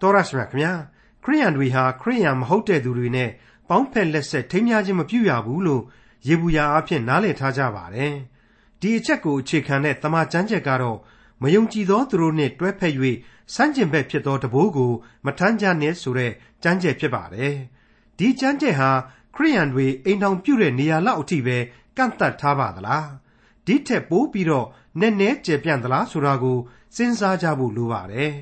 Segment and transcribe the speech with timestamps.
[0.00, 0.72] တော်ရရှိမြခင်ဗျာ
[1.24, 3.30] ခရိယန်တွေဟာခရိယန်မဟုတ်တဲ့သူတွေနဲ့
[3.68, 5.82] ပေါင်းဖက်လက်ဆက်ထိမ်းများခြင်းမပြုရဘူးလို့
[6.28, 8.14] ယေဘူးယာအဖြစ်နားလည်ထားကြပါတယ်
[8.80, 10.98] ဒီအချက်ကိုအခြေခံတဲ့တမန်ကျမ်းချက်ကတော့
[11.42, 12.94] မယုံကြည်သောသူတို့နှင့်တွဲဖက်၍
[13.54, 14.92] စန့်ကျင်ဘက်ဖြစ်သောတဘိုးကို
[15.24, 16.32] မထမ်းကြနဲ့ဆိုတဲ့
[16.62, 17.54] ကျမ်းချက်ဖြစ်ပါတယ်
[18.18, 18.90] ဒီကျမ်းချက်ဟာ
[19.34, 21.56] ခရိယန်တွေအိမ်ထောင်ပြုတဲ့နေရာလောက်အထိပဲ
[21.96, 23.08] ကန့်သတ်ထားပါသလား
[23.66, 24.66] ဒီထက်ပိုပြီးတော့
[25.00, 26.58] နည်းနည်းကျေပြန့်သလားဆိုတာကို
[26.96, 28.32] စဉ်းစားကြဖို့လိုပါတယ်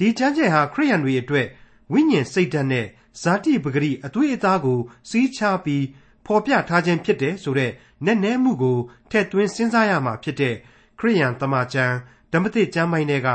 [0.00, 1.46] ဒီကျမ်းချက်ဟာခရိယန်တွေအတွက်
[1.92, 2.86] ဝိညာဉ်စိတ်ဓာတ်နဲ့
[3.22, 4.78] ဇာတိပဂရိအသွေးအသားကို
[5.10, 5.84] စီးခြားပြီး
[6.26, 7.72] ဖော်ပြထားခြင်းဖြစ်တယ်ဆိုတဲ့
[8.04, 8.78] နည်းနည်းမှုကို
[9.10, 10.54] ထည့်သွင်းစဉ်းစားရမှာဖြစ်တဲ့
[10.98, 11.96] ခရိယန်တမန်ကျမ်း
[12.32, 13.28] ဓမ္မသစ်ကျမ်းပိုင်းတွေက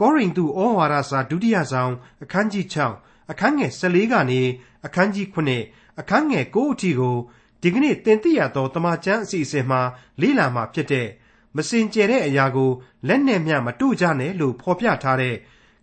[0.00, 1.92] ကောရိန္သုဩဝါဒစာဒုတိယဆောင်
[2.22, 2.66] အခန်းကြီး
[2.98, 4.40] 6အခန်းငယ်14ကနေ
[4.86, 5.26] အခန်းကြီး
[5.66, 7.16] 9အခန်းငယ်9အထိကို
[7.62, 9.80] ဒီကနေ့သင်သိရသောတမန်ကျမ်းအစီအစဉ်မှာ
[10.20, 11.08] လေ့လာမှာဖြစ်တဲ့
[11.56, 12.70] မစင်ကြယ်တဲ့အရာကို
[13.08, 15.36] လက်နဲ့မျှမတို့ကြနဲ့လို့ဖော်ပြထားတဲ့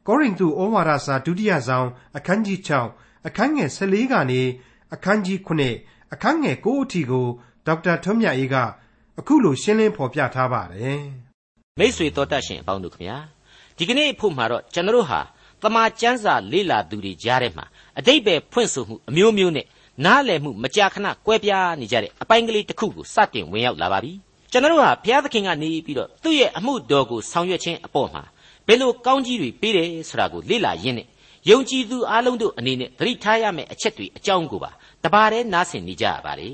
[0.10, 2.60] ကောရိန္သုဩဝါဒစာဒုတိယဆောင်အခန်းကြီး
[2.94, 4.42] 6အခန်းငယ်14ကနေ
[4.94, 5.38] အခန်းကြီး
[5.78, 7.26] 9အခန်းငယ်9အထိကို
[7.66, 8.56] ဒေါက်တာထွန်းမြတ်အေးက
[9.20, 11.02] အခုလိုရှင်းလင်းဖော်ပြထားပါတယ်
[11.80, 13.18] မိတ်ဆွေတော်တတ်ရှင်အပေါင်းတို့ခင်ဗျာ
[13.78, 15.22] ဒီကနေ့ဖို့မှာတော့ကျွန်တော်တို့ဟာ
[15.62, 17.66] တမာကျမ်းစာလေ့လာသူတွေကြားထဲမှာ
[18.00, 19.66] အတိတ်ပဲဖွင့်ဆိုမှုအမျိုးမျိုးနဲ့
[20.06, 24.14] နားလည်မှုမကြာခဏကွဲပြားနေကြတဲ့အပိုင်းကလေးတစ်ခုကိုစတင်ဝင်ရောက်လာပါပြီ
[24.52, 28.24] ကျွန်တော်တို့ဟာဘုရားသခင်ကနေပြီးတော့သူ့ရဲ့အမှုတော်ကိုဆောင်ရွက်ခြင်းအပေါ်မှာ
[28.70, 31.08] ဘယ်လိုကောင်းကြီးတွေပေးတယ်ဆိုတာကိုလေ့လာရင်းနဲ့
[31.50, 34.72] ယုံကြည်သူအလုံးတို့အနေနဲ့သတိထားရမယ့်အချက်တွေအကြောင်းကိုပါ
[35.04, 36.50] တပါးတည်းနားဆင်နေကြရပါလေ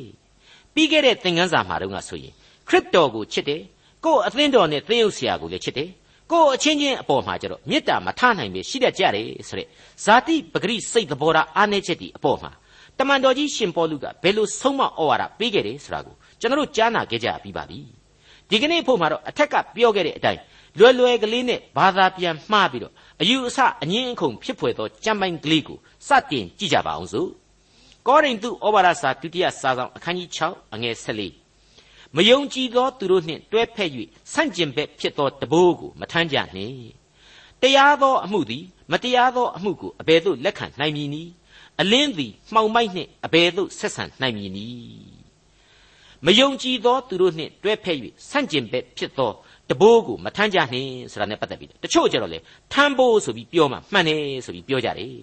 [0.73, 2.33] ပြီးခဲ့တဲ့သင်ခန်းစာမှာတော့ကဆိုရင်
[2.67, 3.61] ခရစ်တော်ကိုချစ်တယ်
[4.05, 5.89] ကိုယ်အသင်းတော်နဲ့သင်းရုပ်ဆရာကိုလည်းချစ်တယ်
[6.31, 9.67] ကိုယ်အချင်းချင်းအပေါ်မှာကျတော့မေတ္တာမထနိုင်ပဲရှိတတ်ကြတယ်ဆိုတဲ့
[10.03, 12.51] ဇာတိပဂရိစိတ်သဘောထားအားနည်းချက်ဒီအပေါ်မှာ
[12.99, 17.79] တမန်တော်ကြီးရှင်ပေါလုကဘယ်လိုဆုံးမဩဝါဒပေးခဲ့တယ်ဆိုတာကိုကျွန်တော်တို့ကြားနာခဲ့ကြပြီးပါပြီ
[18.49, 20.39] ဒီကနေ့ဖို့မှာတော့အထက်ကပြောခဲ့တဲ့အတိုင်း
[20.79, 27.29] လွယ်လွယ်ကလေးနဲ့ဘာသာပြန်မှားပြီးတော့အယူအဆအငင်းအခုန်ဖြစ်ဖွယ်သောကြမ်းပိုင်းကလေးကိုစတင်ကြည့်ကြပါအောင်စို့
[28.07, 33.89] ကောရိန္သုဩဝါဒစာဒုတိယစာဆောင်အခန်းကြီး6အငယ်14မယုံကြည်သောသူတို့နှင့်တွဲဖက်၍
[34.33, 36.77] ဆန့်ကျင်ဘက်ဖြစ်သောတဘိုးကိုမထမ်းကြနှင့်
[37.61, 41.31] တရားသောအမှုသည်မတရားသောအမှုကိုအဘယ်သို့လက်ခံနိုင်မည်နည်း
[41.81, 45.15] အလင်းသည်မှောင်မိုက်နှင့်အဘယ်သို့ဆက်ဆံနိုင်မည်နည်း
[46.25, 47.97] မယုံကြည်သောသူတို့နှင့်တွဲဖက်၍
[48.29, 49.31] ဆန့်ကျင်ဘက်ဖြစ်သော
[49.69, 52.39] တဘိုးကိုမထမ်းကြနှင့်ဆိုတာနဲ့ပတ်သက်ပြီးတချို့ကျတော့လေ
[52.73, 55.15] ထမ်းဖို့ဆိုပြီးပြောမှမှန်တယ်ဆိုပြီးပြောကြတယ်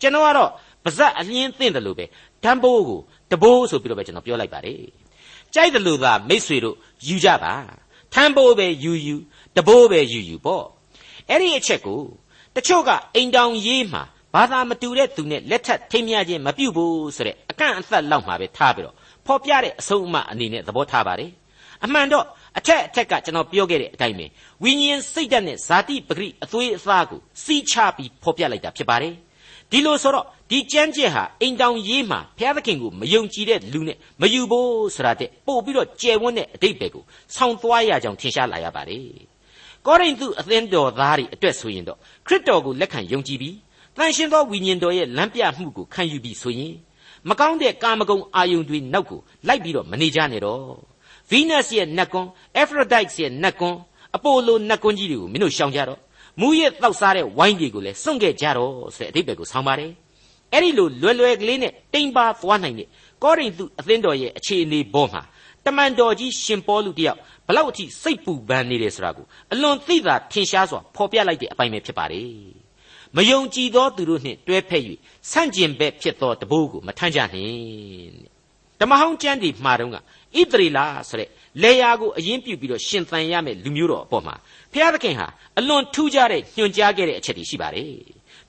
[0.00, 0.50] ကျွန်တော်ကတော့
[0.84, 2.04] ပါဇက်အလင်းသင့်တယ်လို့ပဲ
[2.42, 3.00] ထမ်းဖို့ကို
[3.32, 4.82] တဘိုးဆိုပြီးတော့ပဲကျွန်တော်ပြောလိုက်ပါတယ်
[5.54, 6.76] ကြိုက်တယ်လို့သာမိษွေတို့
[7.08, 7.52] ယူကြပါ
[8.14, 9.16] ထမ်းဖို့ပဲယူယူ
[9.56, 10.64] တဘိုးပဲယူယူပေါ့
[11.28, 12.00] အဲ့ဒီအချက်ကို
[12.56, 14.02] တချို့ကအိမ်တောင်ရေးမှာ
[14.34, 21.30] ဘာသာမတူတဲ့သူနဲ့လက်ထပ်ထိမ်းမြခြင်းမပြုတ်ဘူးဆိုတဲ့အကန့်အသတ်လောက်မှာပဲထားပြီးတော့ဖော်ပြတဲ့အဆုံးအမအနေနဲ့သဘောထားပါတယ်
[21.84, 22.26] အမှန်တော့
[22.58, 24.26] အထက်အထက်ကကျွန်တော်ပြောခဲ့တဲ့အတိုင်းပဲ
[24.62, 29.14] ဝိညာဉ်စိတ်ဓာတ်နဲ့ဇာတိပဂရိအသွေးအသားကိုစီးချပြီးဖော်ပြလိုက်တာဖြစ်ပါတယ်
[29.70, 37.04] ဒီလိုဆိုတော့ဒီကြမ်းကျက်ဟာအိမ်တောင်ရေးမှာဘုရားသခင်ကိုမယုံကြည်တဲ့လူနဲ့မယူဖို့ဆိုတာတဲ့ပို့ပြီးတော့ကျယ်ဝန်းတဲ့အတိတ်ပဲကို
[37.34, 39.04] ဆောင်းသွားရကြောင်းထင်ရှားလာရပါတယ်
[39.86, 43.56] ကောရိန္သုအသင်းတော်သားတွေအတွက်ဆိုရင်တော့ခရစ်တော်ကိုလက်ခံယုံကြည်ပြီး
[43.96, 46.74] တန်ရှင်သောဝိညာဉ်တော်ရဲ့လမ်းပြမှုကိုခံယူပြီးဆိုရင်
[47.28, 50.91] မကောင်းတဲ့ကာမဂုဏ်အာယုန်တွေနောက်ကိုလိုက်ပြီးတော့မနေကြနဲ့တော့
[51.30, 52.28] ဗီးနပ်စ်ရဲ့နတ်ကွန်း
[52.58, 53.78] အဖရိုဒိုက်စ်ရဲ့နတ်ကွန်း
[54.16, 56.00] အပိုလိုနတ်ကွန်းကြီးတွေကိုမင်းတို့ရှောင်ကြတော့
[56.40, 59.90] မူရဲ့တောက်စားတဲ့ဝိုင်းတွေကိုလည်းစွန့်ခဲ့ကြတော့ဆိုတဲ့အဓိပ္ပာယ်ကိုဆောင်းပါတယ်
[60.52, 62.88] အဲ့ဒီလိုလွယ်လွယ်ကလေးနဲ့တိမ်ပါသွားနိုင်တဲ့
[63.22, 65.22] ကောရိန္သုအသင်းတော်ရဲ့အခြေအနေပေါ်မှာ
[65.64, 72.28] တမန်တော်ကြီးရှင်ပေါလုတယောက်ဘလောက်အထိစိတ်ပူပန်နေတယ်ဆိုတာကိုအလွန်သိသာထင်ရှားစွာဖော်ပြလိုက်တဲ့အပိုင်းပဲဖြစ်ပါတယ်
[73.16, 74.82] မယုံကြည်သောသူတို့နှင့်တွဲဖက်၍
[75.30, 78.12] ဆန့်ကျင်ဘက်ဖြစ်သောတဘိုးကိုမထမ်းကြနှင့်
[78.80, 79.96] ဓမ္မဟောင်းကျမ်းဒီမှာတော့က
[80.40, 80.78] ဣသရေလ
[81.08, 81.28] ဆိုတဲ့
[81.62, 84.34] လေယာကိုအရင်ပြုပြီးတော့ရှင်သန်ရမယ်လူမျိုးတော်အပေါ်မှာ
[84.72, 85.26] ဘုရားသခင်ဟာ
[85.58, 87.94] အလွန်ထူးခြားတဲ့ညွှန်ကြားခဲ့တဲ့အချက်တွေရှိပါတယ်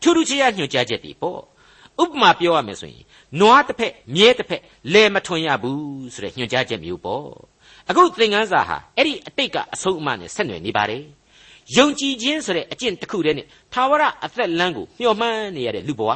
[0.02, 1.42] ထူးထူးခြားခြားညွှန်ကြားချက်တွေပေါ့
[2.04, 3.04] ဥပမာပြောရမယ်ဆိုရင်
[3.40, 4.62] နွားတစ်ဖက်မြဲတစ်ဖက်
[4.94, 7.28] လဲမထွန်ရဘူးဆိုတဲ့ညွှန်ကြားချက်မျိုးပေါ့
[7.90, 11.04] အခုသင်ခန်းစာဟာအဲ့ဒီအတိတ်ကအဆုံးအမနဲ့ဆက်နွယ်နေပါတယ်
[11.78, 16.12] ယုံကြည်ခြင်းဆိုတဲ့အကျင့်တစ်ခုတည်းနဲ့သာဝရအသက်လမ်းကိုမျှော်မှန်းနေရတဲ့လူဘဝ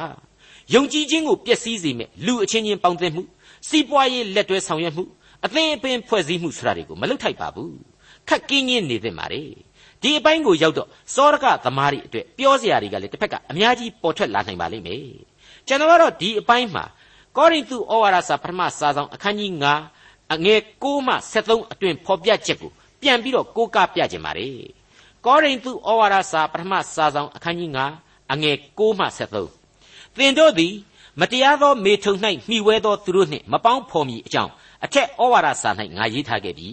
[0.74, 3.22] ယုံကြည်ခြင်းကိုပျက်စီးစေမဲ့လူအချင်းချင်းပေါင်းသင်းမှု
[3.68, 5.04] စီးပွားရေးလက်တွဲဆောင်ရွက်မှု
[5.46, 7.74] အသင်းအပင်ဖွဲ့စည်းမှုဆိုတာတွေကိုမလုပ်ထိုက်ပါဘူး
[8.28, 9.42] ခက်ကင်းချင်းနေသင့်ပါလေ
[10.02, 15.04] ဒီအပိုင်းကိုရောက်တော့စောရကသမားတွေအတွက်ပြောစရာတွေကလည်းတစ်ဖက်ကအများကြီးပေါ်ထွက်လာနိုင်ပါလိမ့်မယ်
[15.66, 16.84] ကျွန်တော်ကတော့ဒီအပိုင်းမှာ
[17.36, 19.52] ကောရိန္သုဩဝါဒစာပထမစာဆောင်အခန်းကြီး
[19.92, 22.70] 9အငယ်6မှ73အတွင်ဖော်ပြချက်ကို
[23.02, 24.56] ပြန်ပြီးတော့ကိုးကားပြခြင်းပါတယ်
[25.26, 27.70] ကောရိန္သုဩဝါဒစာပထမစာဆောင်အခန်းကြီး
[28.00, 29.06] 9အငယ်6မှ
[29.66, 30.74] 73သင်တို့သည်
[31.20, 32.14] မတရားသောမေထုံ၌
[32.48, 34.52] မှီဝဲသောသူတို့နှင့်မပေါင်းဖော်မည်အကြောင်း
[34.84, 36.70] အထက်ဩဝါဒစာ၌ငါရေးထားခဲ့ပြီ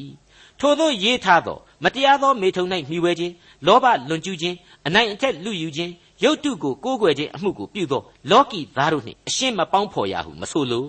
[0.60, 3.34] ထို့သောရေးထားသောမတရားသောမေထုံ၌မှီဝဲခြင်း
[3.66, 4.56] လောဘလွန်ကျူးခြင်း
[4.88, 5.92] အနိုင်အထက်လူယူခြင်း
[6.24, 10.86] ရုပ်တုကိုကိုးကွယ်ခြင်းအမှုကိုပြုသောလောကီသားတို့နှင့်အရှင်းမပေါင်းဖော်ရဟုမဆိုလို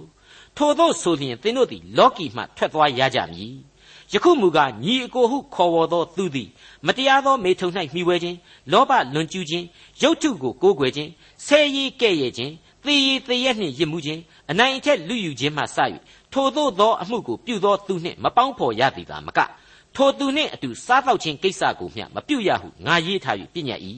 [0.56, 3.54] ထို့သောဆိုလျင်သင်တို့သည်လောကီမှထွက်သွားရကြမည်
[4.12, 6.48] ယခုမူကားညီအကိုဟုခေါ်ဝေါ်သောသူသည်
[6.86, 8.36] မတရားသောမေထုံ၌မှီဝဲခြင်း
[8.72, 9.64] လောဘလွန်ကျူးခြင်း
[10.02, 11.10] ရုပ်ထုကိုကိုးကွယ်ခြင်း
[11.46, 12.52] ဆဲရီကဲ့ရဲ့ခြင်း
[12.84, 14.20] သေရည်သေရက်နှင့်ရစ်မှုခြင်း
[14.50, 15.78] အနိုင်အထက်လူယူခြင်းမှစ၍
[16.36, 19.40] ထိုသို့သောအမှုကိုပြုသောသူနှင့်မပေါင်းဖော်ရသည်သာမက
[19.94, 23.80] ထိုသူနှင့်အတူစားတော့ခြင်းကိစ္စကိုမျှမပြုရဟုငါရေးထား၍ပြညတ်၏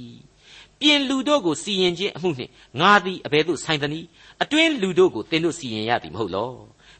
[0.80, 2.50] ပြင်လူတို့ကိုစီရင်ခြင်းအမှုနှင့်
[2.80, 4.06] ငါသည်အဘယ်သို့ဆိုင်သနည်း
[4.42, 6.50] အတွင်းလူတို့ကိုသင်တို့စီရင်ရသည်မဟုတ်လော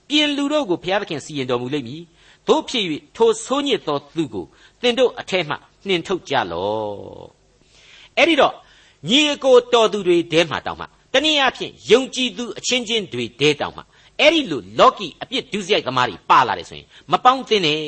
[0.08, 2.02] ပြင်လူတို့ကိုဘုရားသခင်စီရင်တော်မူလိမ့်မည်
[2.49, 2.84] တို့ဖြစ်၍
[3.17, 4.44] ထိုဆိုးညစ်သောသူကို
[4.82, 5.55] သင်တို့အထက်မှ
[5.87, 7.38] နှင်ထုတ်ကြလော့
[8.17, 8.55] အဲ့ဒီတော့
[9.08, 13.82] ညီအကိုတော်သူတွေတဲမှာတောင်းမှတနည်းအားဖြင့်ယုံကြည်သူအချင်းချင်းတွေတဲတောင်းမှ
[14.20, 17.81] အဲ့ဒီလိုလော်ကီအပြစ်ဒုစရိုက်သမားတွေပါလာတယ်ဆိုရင်မပေါင်းသင်းနဲ့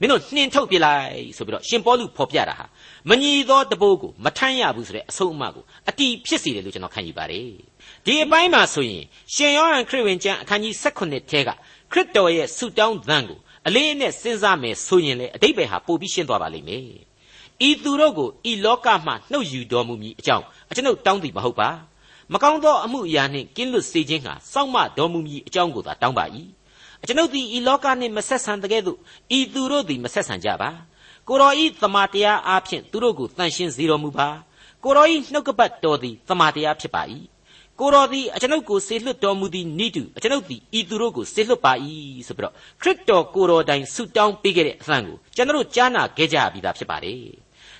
[0.00, 2.66] မင်းတို့နှင်ထုတ်ပြလိုက်ဆိုပြီးတော့ရှင်ပေါလုဖော်ပြတာဟာ
[3.08, 7.50] မညီသောတပိုးကိုမထမ်းရဘူးဆိုတဲ့အဆုံးအမကိုအတီးဖြစ်စေတယ်လို့ကျွန်တော်ခံယူပါတယ်
[8.04, 9.04] ဒီအပိုင်းမှာဆိုရင်
[9.34, 11.50] ရှင်ယောဟန်ခရစ်ဝင်ကျမ်းအခန်းကြီး16ထဲက
[11.92, 16.86] ခရစ်တော်ရဲ့ဆုတောင်းသံကိုအလေးအနက်စဉ်းစားမယ်ဆိုရင်လေအတိတ်ပဲဟာပို့ပြီးရှင်းသွားပါလိမ့်မယ်
[17.68, 21.68] ဤသူတို့ကိုဤလောကမှနှုတ်ယူတော်မူမည်အကြောင်းအကျွန်ုပ်တောင်းသည်မဟုတ်ပါ
[22.32, 26.24] မကောင်းသောအမှုအရာနှင့်ကင်းလွတ်စေခြင်းဟာစောင့်မတော်မူမည်အကြောင်းကိုသာတောင်းပါ၏
[27.02, 28.98] အကျွန်ုပ်သည်ဤလောကနှင့်မဆက်ဆံတကဲ့သို့
[29.36, 30.70] ဤသူတို့သည်မဆက်ဆံကြပါ
[31.28, 34.28] ကိုတော်ဤသမာတရားအားဖြင့်သူတို့ကိုတန်ရှင်းစေတော်မူပါ
[34.84, 37.02] ကိုတော်ဤနှုတ်ကပတ်တော်သည်သမာတရားဖြစ်ပါ၏
[37.80, 41.72] ကိုတော်သည်အကျွန်ုပ်ကိုစေလွှတ်တော်မူသည်နိတုအကျွန်ုပ်သည်ဤသူတို့ကိုစေလွှတ်ပါ၏
[42.26, 47.18] ဆိုပြီးတော့ခရစ်တော်ကိုတော်တိုင်ဆုတောင်းပေးခဲ့တဲ့အသံကိုကျွန်တော်ကြားနာခဲ့ကြပြီးသားဖြစ်ပါတယ်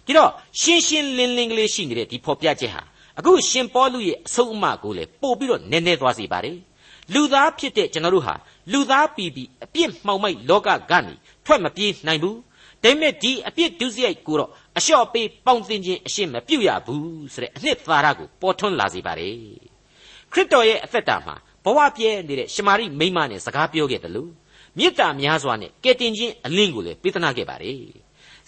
[0.06, 2.82] ဒီတော့ရှင်းရှင်းလင်းလင်းကလေးရှိနေတဲ့ဒီဖော်ပြချက်ဟာ
[3.18, 6.58] အခုရှင်ပေါလုရဲ့အဆုံးအမကိုလည်းပို့ပြီးတော့နည်းနည်းသွားစေပါတယ်
[7.14, 8.34] လူသားဖြစ်တဲ့ကျွန်တော်တို့ဟာ
[8.72, 11.14] လူသားပီပီအပြစ်မှောင်မိုက်လောကကနေ
[11.44, 12.38] ထွက်မပြေးနိုင်ဘူး
[12.82, 19.36] ဒါပေမဲ့ဒီအပြစ်ဒုစရိုက်ကိုတော့အလျှော့ပေးပေါင်းသင်ခြင်းအရှင်းမပြုတ်ရဘူးဆိုတဲ့အနှစ်သာရကိုပေါ်ထွန်းလာစေပါတယ်
[20.32, 21.34] ခရစ်တော်ရဲ့အသက်တာမှာ
[21.64, 24.30] ဘဝပြည့်နေတဲ့ရှမာရိမိမနဲ့စကားပြောခဲ့တယ်လို့
[24.78, 27.80] မေတ္တာများစွာနဲ့ကယ်တင်ခြင်းအလင်းကိုလည်းပေးသနာခဲ့ပါတယ်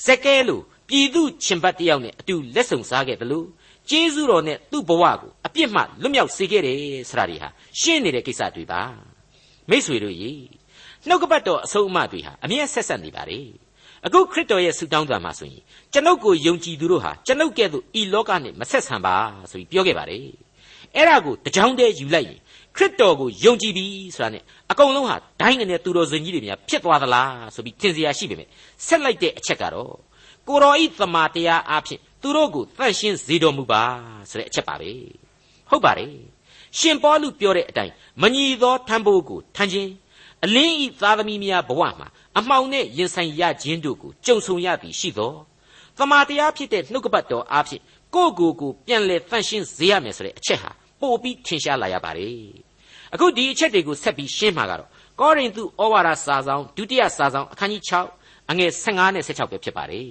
[0.05, 3.47] ဇက်ကဲလိုပြည်သူရှင်ဘတ်တယောက်နဲ့အတူလက်ဆောင်စားခဲ့တယ်လို့
[3.91, 6.79] ကျေးဇူးတော်နဲ့သူ့ဘဝကိုအပြစ်မှလွတ်မြောက်စေခဲ့တယ်
[7.11, 7.49] ဆိုတာတွေဟာ
[7.81, 8.81] ရှင်းနေတဲ့ကိစ္စတွေပါ
[9.71, 10.33] မိษွေတို့ရေ
[11.09, 13.41] နှုတ်ကပတ်တော်အဆုံးအမတွေဟာအမြဲဆက်ဆက်နေပါလေ
[14.07, 19.15] အခုခရစ်တော်ရဲ့ဆုတောင်းတာမှာဆိုရင်ကျွန်ုပ်ကိုယုံကြည်သူတို့ဟာကျွန်ုပ်ကဲ့သို့ဤလောကနဲ့မဆက်ဆံပါ
[19.51, 20.27] ဆိုပြီးပြောခဲ့ပါတယ်
[20.97, 22.39] အဲ့ဒါကိုတကြောင်တည်းယူလိုက်ရင်
[22.77, 28.49] ခရစ်တော်ကိုယုံကြည်ပြီဆိုတာနဲ့အကုန်လုံးဟာဒိုင်းကနေသူတော်စင်ကြီးတွေများဖြစ်သွားသလားဆိုပြီးထင်စရာရှိပေမဲ့
[28.87, 29.95] ဆက်လိုက်တဲ့အချက်ကတော့
[30.49, 33.83] ကိုတော်ဤသမာတရားအဖြစ် သူတို့ကိုတန့်ရှင်းစေတော်မူပါ
[34.31, 34.91] ဆိုတဲ့အချက်ပါပဲ
[35.71, 36.13] ဟုတ်ပါတယ်
[36.79, 37.93] ရှင်ပေါလုပြောတဲ့အတိုင်း
[38.23, 39.91] မညီသောထံပိုးကိုထမ်းခြင်း
[40.45, 45.33] အလင်းဤသားသမီးများဘဝမှာအမှောင်နဲ့ရင်ဆိုင်ရခြင်းတို့ကိုကြုံဆုံရသည်ရှိသော
[45.99, 47.83] သမာတရားဖြစ်တဲ့နှုတ်ကပတ်တော်အားဖြင့်
[48.15, 50.71] ကိုယ့်ကိုယ်ကိုပြန်လဲတန့်ရှင်းစေရမယ်ဆိုတဲ့အချက်ဟာ
[51.01, 52.39] ပို့ပြီးထင်ရှားလာရပါတယ်
[53.15, 57.83] အခုဒီအချက်တွေကိုဆက်ပြီးရှင်းမှာကတော့ကောရိန္သုဩဝါဒစာဆောင်ဒုတိယစာဆောင်အခန်းကြီး
[58.19, 60.09] 6အငယ်15နဲ့16ပဲဖြစ်ပါတယ်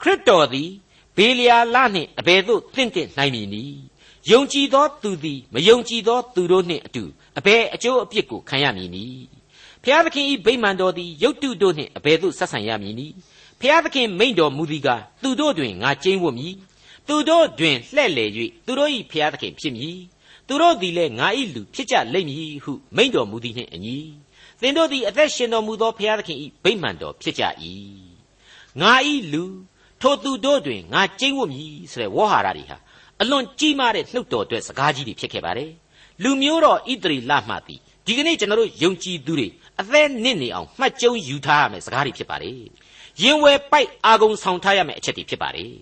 [0.00, 0.70] ခရစ်တော်သည်
[1.16, 3.78] ဘေလျာလနှင့်အဘယ်သို့သင့်တင့်နိုင်မည်နည်း
[4.30, 7.04] ယုံကြည်သောသူသည်မယုံကြည်သောသူတို့နှင့်အတူ
[7.38, 9.24] အဘယ်အကျိုးအပြစ်ကိုခံရမည်နည်း
[9.84, 13.14] ဖျားသခင်ဤဗိမာန်တော်သည်ရုတ်တုတို့နှင့်အဘယ်သို့ဆက်ဆံရမည်နည်း
[13.60, 16.54] ဖျားသခင်မိန့်တော်မူသည်ကားသူတို့တွင်ငါကျင်းဝတ်မည်
[17.08, 18.24] သူတို့တွင်လှဲ့လေ၍
[18.66, 19.98] သူတို့၏ဖျားသခင်ဖြစ်မည်
[20.48, 23.98] သူတို့သည်လည်းငါ၏လူဖြစ်ကြလိမ့်မည်ဟုမိန့်တော်မူသည်နှင့်အညီ
[24.60, 27.42] သင်တို့သည်အသက်ရှင်တော်မူသောဖျားသခင်၏ဗိမာန်တော်ဖြစ်ကြ၏
[28.80, 28.92] ငါ၏
[29.32, 29.44] လူ
[30.02, 32.76] ထိုသူတို့တွင်ငါကျိန်းဝတ်မည်ဆိုတဲ့ဝေါ်ဟာရတွေဟာ
[33.20, 35.70] အလွန်ကြီးမားတဲ့နှုတ်တော်အတွက်စကားကြီးတွေဖြစ်ခဲ့ပါတယ်
[36.22, 39.48] လူမျိုးတော်ဣတရီလမှသည်ဒီကနေ့ကျွန်တော်တို့ယုံကြည်သူတွေ
[39.80, 42.58] အသက်နစ်နေအောင်မှတ်ကျုံယူထားရမယ်စကားတွေဖြစ်ပါတယ်
[43.22, 45.72] ရင်ဝယ်ပိုက်အာဂုံဆောင်ထားရမယ်အချက်တွေဖြစ်ပါတယ်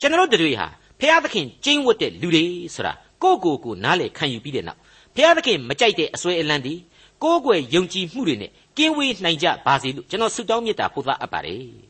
[0.00, 0.66] ကျွန်တော်တို့တွေဟာ
[1.00, 4.78] ဖျားသခင်ကျိန်းဝတ်တဲ့လူတွေဆိုတာကိုကိုကိုနားလေခံယူပြီးတဲ့နောက်
[5.16, 6.74] ဖျားသခင်မကြိုက်တဲ့အစွဲအလန်းဒီ
[7.22, 11.89] ကိုးကွယ်ယုံကြည်မှုတွေနဲ့ကင်းဝေးနိုင်ကြပါစေလို့ကျွန်တော်ဆုတောင်းမေတ္တာပို့သအပ်ပါတယ်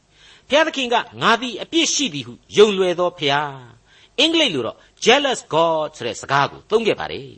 [0.51, 3.55] ဘုရားသခင်ကငါသည်အပြစ်ရှိသည်ဟုယုံလွယ်သောဘုရား
[4.19, 7.29] အင်္ဂလိပ်လိုတော့ jealous god ဆိုတဲ့စကားကိုသုံးခဲ့ပါတယ်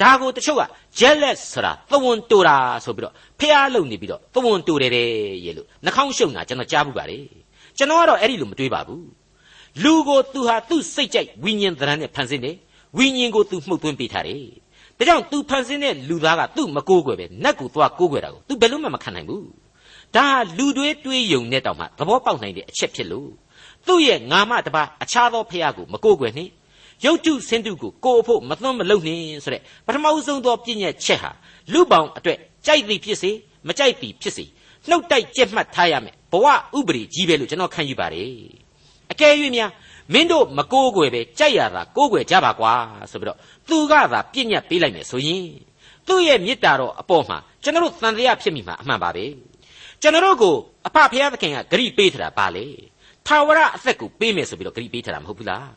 [0.00, 0.62] ဒါကိုတချို့က
[1.00, 5.08] jealous ဆိုတာသဝန်တူတာဆိုပြီးတော့ဖះလုံနေပြီးတော့သဝန်တူတယ်တဲ့
[5.44, 7.24] ရေလို့နှာခေါင်းရှုံတာကျွန်တော်ကြားဘူးပါတယ်
[7.78, 9.06] ကျွန်တော်ကတော့အဲ့ဒီလိုမတွေးပါဘူး
[9.82, 12.56] လူကိုသူဟာသူ့စိတ်ကြိုက်ဝိညာဉ်သဏ္ဍာန်နဲ့ဖန်ဆင်းတယ်
[12.98, 14.44] ဝိညာဉ်ကိုသူမှုတ်သွင်းပေးထားတယ်
[14.98, 19.63] ဒါကြောင့်သူဖန်ဆင်းတဲ့လူသားကသူ့မကိုးကွယ်ပဲနတ်ကိုသွားကိုးကွယ်တာကိုသူဘယ်လို့မှမခံနိုင်ဘူး
[20.16, 20.28] ဒါ
[20.58, 23.30] လူတွေးတွေးယုံနဲ့တောင်မှသဘောပေါက်နိုင်တဲ့အချက်ဖြစ်လို့
[23.86, 26.50] သူ့ရဲ့ငါမတပါအခြားသောဖះကိုမကိုးကွယ်နှင့်
[27.04, 31.30] ရုပ်တုဆင်းတုကိုကိုအဖို့မသွန်းမလုံနှင်းဆိုတဲ့ပထမဆုံးသောပြည့်ညက်ချက်ဟာ
[31.72, 33.30] လူပောင်အတွက်ကြိုက်သည်ဖြစ်စေ
[33.66, 34.44] မကြိုက်သည်ဖြစ်စေ
[34.88, 36.46] နှုတ်တိုက်ကြက်မှတ်ထားရမယ်ဘဝ
[36.78, 38.30] ဥပဒေကြီးပဲလို့ကျွန်တော်ခံယူပါတယ်
[39.12, 39.70] အကယ်၍များ
[40.12, 42.72] မင်းတို့မကိုးကွယ်ပဲကြိုက်ရတာကိုးကွယ်ကြပါကွာ
[43.10, 45.46] ဆိုပြီးတော့သူကသာပြည့်ညတ်ပေးလိုက်မယ်ဆိုရင်
[46.06, 49.24] သူ့ရဲ့မေတ္တာတော်အပေါ်မှာကျွန်တော်တို့တန်တရားဖြစ်မိမှာအမှန်ပါပဲ
[50.04, 50.56] ကျွန်တော်တို့ကို
[50.86, 52.66] အဖဖခင်သခင်ကဂရိပေးထတာပါလေ
[53.26, 55.70] ထာဝရအသက်ကိုပေးမယ်ဆိုပြီးတော့ဂရိပေးထတာမဟုတ်ဘူးလား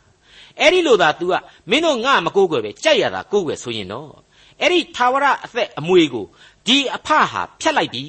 [0.60, 1.34] အဲ့ဒီလိုသာ तू က
[1.70, 4.12] မင်းတို့ငါမကိုးကွယ်ပဲကြိုက်ရတာကိုးကွယ်ဆိုရင်တော့
[4.62, 6.26] အဲ့ဒီထာဝရအသက်အမွေကို
[6.68, 8.06] ဒီအဖဟာဖြတ်လိုက်ပြီ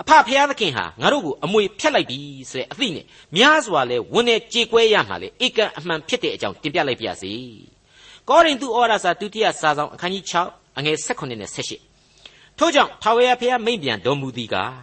[0.00, 2.18] အဖဖျားသခင်ဟာငါတို့ကိုအမွေဖြတ်လိုက်ပြီ
[2.50, 3.04] ဆိုတဲ့အသိနဲ့
[3.36, 7.32] များစွာလဲဝန်းနေကြေကွဲရမှာလေဧကန်အမှန်ဖြစ်တဲ့အကြောင်းတင်ပြလိုက်ပါရစေ
[8.28, 14.74] ကောရိန္သုဩဝါဒစာဒုတိယစာဆောင်အခန်းကြီး6အငယ်16နဲ့18ထို့ကြောင့်ထာဝရဘုရားမိန့်ပြန်တော်မူသည်ကား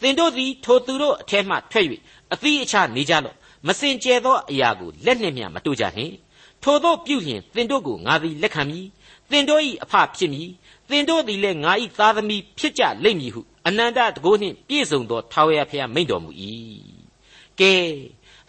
[0.00, 1.86] သင်တို့သည်ထိုသူတို့အထက်မှထွက်၍
[2.32, 3.36] အသီးအခြားနေကြလော့
[3.66, 6.14] မစင်ကြဲသောအရာကိုလက်နှင့်မျှမတို့ကြနှင့်
[6.62, 8.86] ထိုတို့ပြုလျင်သင်တို့ကိုငါသည်လက်ခံမည်
[9.30, 10.48] သင်တို့၏အဖဖြစ်မည်
[10.90, 16.30] သင်တို့သည်လည်းငါ၏သားသမီးဖြစ်ကြလိမ့်မည်ဟုအနန္တတကိုးနှင့်ပြည့်စုံသောထာဝရဘုရားမိန့်တော်မူ၏
[17.60, 17.72] ကဲ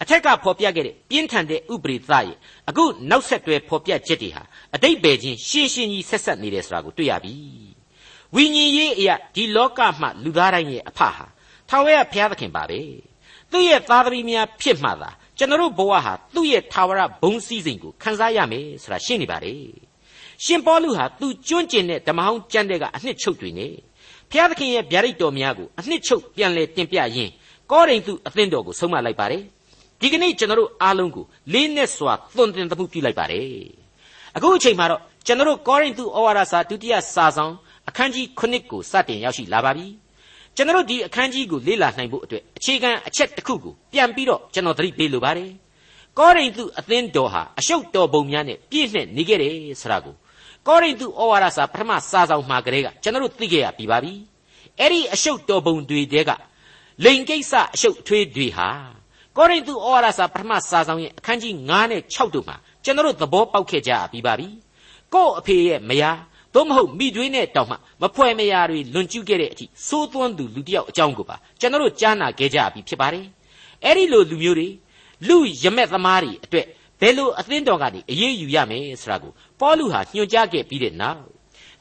[0.01, 2.35] အထက်ကဖော်ပြခဲ့တဲ့ပြင်းထန်တဲ့ဥပရိသရဲ့
[2.69, 4.43] အခုနောက်ဆက်တွဲဖော်ပြချက်တွေဟာ
[4.75, 7.35] အတိတ်ပဲချင်းရှင်းရှင်းကြီးဆက်ဆက်နေတယ်ဆိုတာကိုတွေ့ရပြီ
[8.35, 11.25] ဝိညာဉ်ရေးအရာဒီလောကမှလူသားတိုင်းရဲ့အဖဟာ
[11.69, 12.79] ထာဝရဘုရားသခင်ပါပဲ
[13.51, 19.61] သူ့ရဲ့သားသမီးများဖြစ်မှသာကျွန်တော်ဘဝဟာသူ့ရဲ့ထာဝရဘုံစည်းစိမ်ကိုခံစားရမယ်ဆိုတာရှင်းနေပါတယ်
[20.43, 23.73] ရှင်ပေါလုဟာသူကျွန့်ကျင်တဲ့ဓမ္မဟောင်းကျမ်းတဲ့ကအနှစ်ချုပ်တွေနဲ့
[24.29, 27.31] ဘုရားသခင်ရဲ့ဗျာဒိတ်တော်များကိုအနှစ်ချုပ်ပြန်လဲတင်ပြရင်း
[27.71, 29.43] ကောရိန္သုအသင်းတော်ကိုဆုံးမလိုက်ပါတယ်
[30.01, 33.49] ဒီကနေ့ကျွန်တော်တို့အားလုံးကိုလေးနက်စွာသွန်သင်သမှုပြုလိုက်ပါတယ်
[34.35, 37.53] အခုအချိန်မှာတော့ကျွန်တော်တို့ကောရိန္သုဩဝါဒစာဒုတိယစာဆောင်
[37.87, 39.87] အခန်းကြီး9ကိုစတင်ရောက်ရှိလာပါပြီ
[40.55, 45.51] ကျွန်တော်တို့ဒီအခန်းကြီးကိုလေ့လာနိုင်ဖို့အတွက်အခြေခံအချက်တစ်ခုကိုပြန်ပြီးတော့ကျွန်တော်သတိပေးလိုပါတယ်
[46.19, 50.15] ကောရိန္သုအသင်းတော်ဟာအရှုပ်တော်ပုံများနဲ့ပြည့်နှက်နေခဲ့တယ်ဆိုတာကို
[50.67, 54.13] ကောရိန္သုဩဝါဒစာပထမစာဆောင်မှာကလေးကကျွန်တော်တို့သိခဲ့ရပြီပါပြီ
[54.79, 56.31] အဲ့ဒီအရှုပ်တော်ပုံတွေတဲက
[57.05, 58.67] လိန်ကိစ္စအရှုပ်ထွေးတွေဟာ
[59.37, 64.47] ကောရိန္သုဩဝါဒစာပထမစာဆောင်ရဲ့အခန်းကြီး9နဲ့6တို့မှာကျွန်တော်တို့သဘောပေါက်ခဲ့ကြပြီပါပြီ
[65.13, 66.17] ကို့အဖေရဲ့မယား
[66.55, 73.25] သို့မဟုတ်မိသွေးနဲ့တောင်မှမဖွဲမယားတွေလွန်ကျူးခဲ့တဲ့အထိစိုးသွန်းသူလူတစ်ယောက်အကြောင်းကိုပါကျွန်တော်တို့ကြားနာခဲ့ကြပြီဖြစ်ပါတယ်
[73.83, 74.67] အဲ့ဒီလိုလူမျိုးတွေ
[75.27, 76.65] လူရမက်သမားတွေအတွက်
[77.01, 81.21] ဘယ်လိုအသင်းတော်ကနေအရေးယူရမယ်ဆိုတာကိုပေါလုဟာညွှန်ကြားခဲ့ပြီးတဲ့နောက်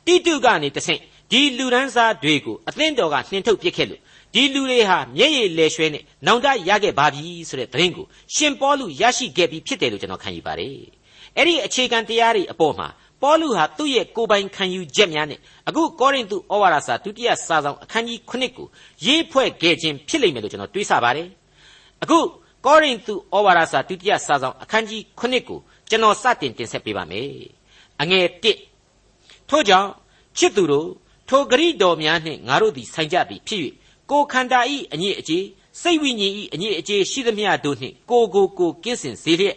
[0.07, 1.01] တိတုကနေတဆင့်
[1.31, 4.01] ဒီလူဒန်းစားတွေကိုအသင်းတော်ကနှင်ထုတ်ပစ်ခဲ့လို့
[4.35, 10.77] ဒီလူတွေဟာမျက်ရည်လဲရွှဲနဲ့နောင်တရခဲ့ပါပြီဆိုတဲ့သတင်းကိုရှင်ပေါလုရရှိခဲ့ပြီးဖြစ်တယ်လို့ကျွန်တော်ခံယူပါတယ်
[11.37, 12.89] အဲ့ဒီအခြေခံတရားတွေအပေါ်မှာ
[13.23, 18.67] ပေါလုဟာသူ့ရဲ့ကိုယ်ပိုင်ခံယူချက်များနဲ့အခုကောရိန္သုဩဝါဒစာဒုတိယစာဆောင်အခန်းကြီး9ကို
[19.07, 21.29] ရေးဖွဲ့ခဲ့ခြင်းဖြစ်လိမ့်မယ်လို့ကျွန်တော်တွေးဆပါတယ်
[22.03, 22.19] အခု
[22.67, 27.31] ကောရိန္သုဩဝါဒစာဒုတိယစာဆောင်အခန်းကြီး9ကိုကျွန်တော်စတင်တင်ဆက်ပေးပါမယ်
[28.01, 28.27] အငယ်
[28.85, 29.91] 1ထို့ကြောင့်
[30.39, 30.89] ချစ်သူတို့
[31.29, 33.61] ထိုဂရိတော်များနှင့်ငါတို့သည်ဆိုင်ကြသည်ဖြစ်၍
[34.11, 35.45] ကိုခန္ဓာဤအညစ်အကြေး
[35.83, 39.57] စိတ်ဝိညာဉ်ဤအညစ်အကြေးရှိသမျှတို့နှင့်ကိုကိုကိုကင်းစင်စေလျက်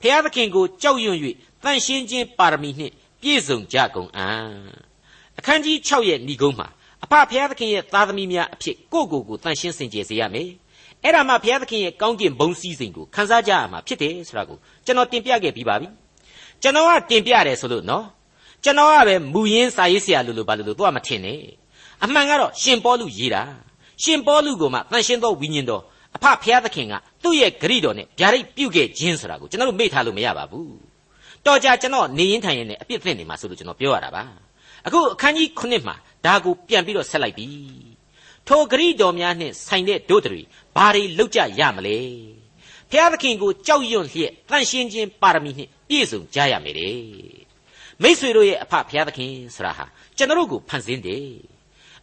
[0.00, 1.18] ဖျားသခင်ကိုကြောက်ရွံ့၍
[1.64, 4.48] တန်ရှင်းခြင်းပါရမီနှင့်ပြည့်စုံကြကုန်အံ့
[5.38, 6.68] အခန်းကြီး6ရဲ့ဏိဂုံးမှာ
[7.04, 10.48] အဖဖျားသခင်ရဲ့သားသမီးများအဖြစ်ကိုကိုကိုတန်ရှင်းစင်ကြယ်စေရမယ်
[11.04, 15.88] အဲ့ဒါမှဘုရားသခင်ရဲ့ကောင်းကျင်ဘုံစည်းစိမ်ကိုခန်းစားကြရမှာဖြစ်တယ်ဆိုတာကိုကျွန်တော်တင်ပြခဲ့ပြီးပါပြီ
[16.62, 18.04] ကျွန်တော်ကတင်ပြတယ်ဆိုလို့နော်
[18.64, 21.40] ကျွန်တော်ကပဲမူရင်းစာရေးဆရာလို့လို့ဘာလို့လို့သူကမထင်နဲ့
[22.04, 23.42] အမှန်ကတော့ရှင်ပေါလုရေးတာ
[24.02, 25.82] ရှင်ပေါလုကမှတန်ရှင်းသောဝိညာဉ်တော်
[26.16, 30.87] အဖဖျားသခင်ကသူ့ရဲ့ဂရိတော်နဲ့ဗျာဒိတ်ပြုတ်ခဲ့ခြင်းဆိုတာကိုကျွန်တော်တို့မေ့ထားလို့မရပါဘူး
[31.48, 34.24] တော်ကြကျွန်တော်နေရင်ထိုင်ရင်လည်းအပြစ်သိနေမှာဆိုလို့ကျွန်တော်ပြောရတာပါ
[34.86, 37.46] အခုအခန်းကြီး9မှာဒါကိုပြန်ပြီးတော့ဆက်လိုက်ပြီ
[38.48, 40.40] ထိုဂရိတော်များနှင့်ဆိုင်တဲ့တို့တွေ
[40.76, 41.98] ဘာတွေလုပ်ကြရမလဲ
[42.90, 46.96] ဖျားသခင်ကိုကြောက်ရွံ့လျက်တန်ရှင်းခြင်းပါရမီနှင့်ပြည့်စုံကြရမယ်တဲ့
[48.02, 49.84] မိษွေတို့ရဲ့အဖဖျားသခင်ဆိုတာဟာ
[50.16, 51.26] ကျွန်တော်တို့ကိုဖန်ဆင်းတယ်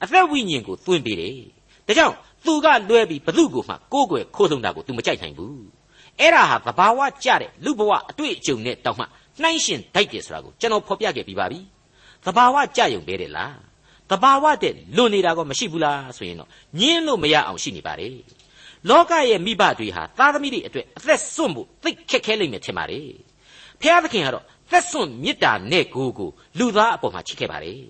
[0.04, 1.38] အသက်ဝိညာဉ်ကိုသွင်းပေးတယ်
[1.88, 5.58] ဒါကြောင့်သူကလွဲပြီးဘသူ့ကိုမှကိုးကွယ်ခိုးဆုံးတာကို तू မကြိုက်နိုင်ဘူး
[6.20, 9.06] အဲ့ဒါဟာသဘာဝကျတဲ့လူဘဝအတွေ့အကြုံနဲ့တောင်မှ
[9.42, 11.60] နှိုင်းရှင်တိုက်တယ်ဆိုတာကိုကျွန်တော်ဖော်ပြခဲ့ပြီးပါပြီ
[12.26, 13.56] သဘာဝကြယုံပဲတယ်လား
[14.10, 16.50] သဘာဝတဲ့လွန်နေတာကမရှိဘူးလားဆိုရင်တော့
[16.80, 18.16] ညင်းလို့မရအောင်ရှိနေပါတယ်
[18.90, 23.10] လောကရဲ့မိဘတွေဟာသားသမီးတွေအတွက်အသက်စွန့်ဖို့သိခက်ခဲလိမ့်မယ်ထင်ပါတယ်
[23.82, 27.82] ဖျားသခင်ကတော့သက်စွန့်မေတ္တာနဲ့ကိုကိုလူသားအပေါ်မှာချစ်ခဲ့ပါတယ်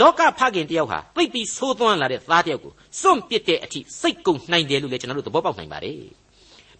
[0.00, 6.00] လောကဖခင်တယောက်ဟာသိပြီးသိုးသွမ်းလာတဲ့သားတယောက်ကိုစွန့်ပစ်တဲ့အထိစိတ်ကုန်နိုင်တယ်လို့လည်းကျွန်တော်တို့သဘောပေါက်နိုင်ပါတယ်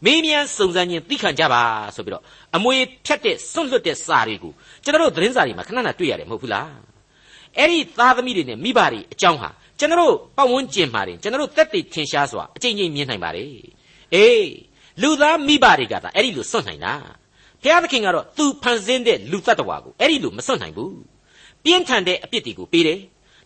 [0.04, 1.62] မေးမြန်းစုံစမ်းခြင်းသိခံကြပါ
[1.97, 2.23] ဆိုပြီးတော့
[2.56, 4.52] အမွေဖြတ်တဲ့စွန့်လွတ်တဲ့စာတွေကို
[4.85, 6.71] ကျွန်တော်တို့သတင်းစာတွေမှာခဏခဏတွေ့ရတယ်မဟုတ်ဘူးလား
[7.59, 13.49] အဲ့ဒီသားသမီးတွေနဲ့မိဘတွေအကြောင်းဟာကျွန်တော်တို့ပတ်ဝန်းကျင်မှာတင်ကျွန်တော်တို့တက်တည်ထင်ရှားစွာအကြိမ်ကြိမ်မြင်နိုင်ပါတယ်
[14.14, 14.50] အေး
[15.02, 16.94] လူသားမိဘတွေကသာအဲ့ဒီလိုစွန့်နိုင်တာ
[17.62, 20.97] ဘုရားသခင်ကတော့သူဖန်ဆင်းတဲ့လူတ attva ကိုအဲ့ဒီလိုမစွန့်နိုင်ဘူး
[21.64, 23.00] ပြင်းထန်တဲ့အပြစ်တွေကိုပေးတယ်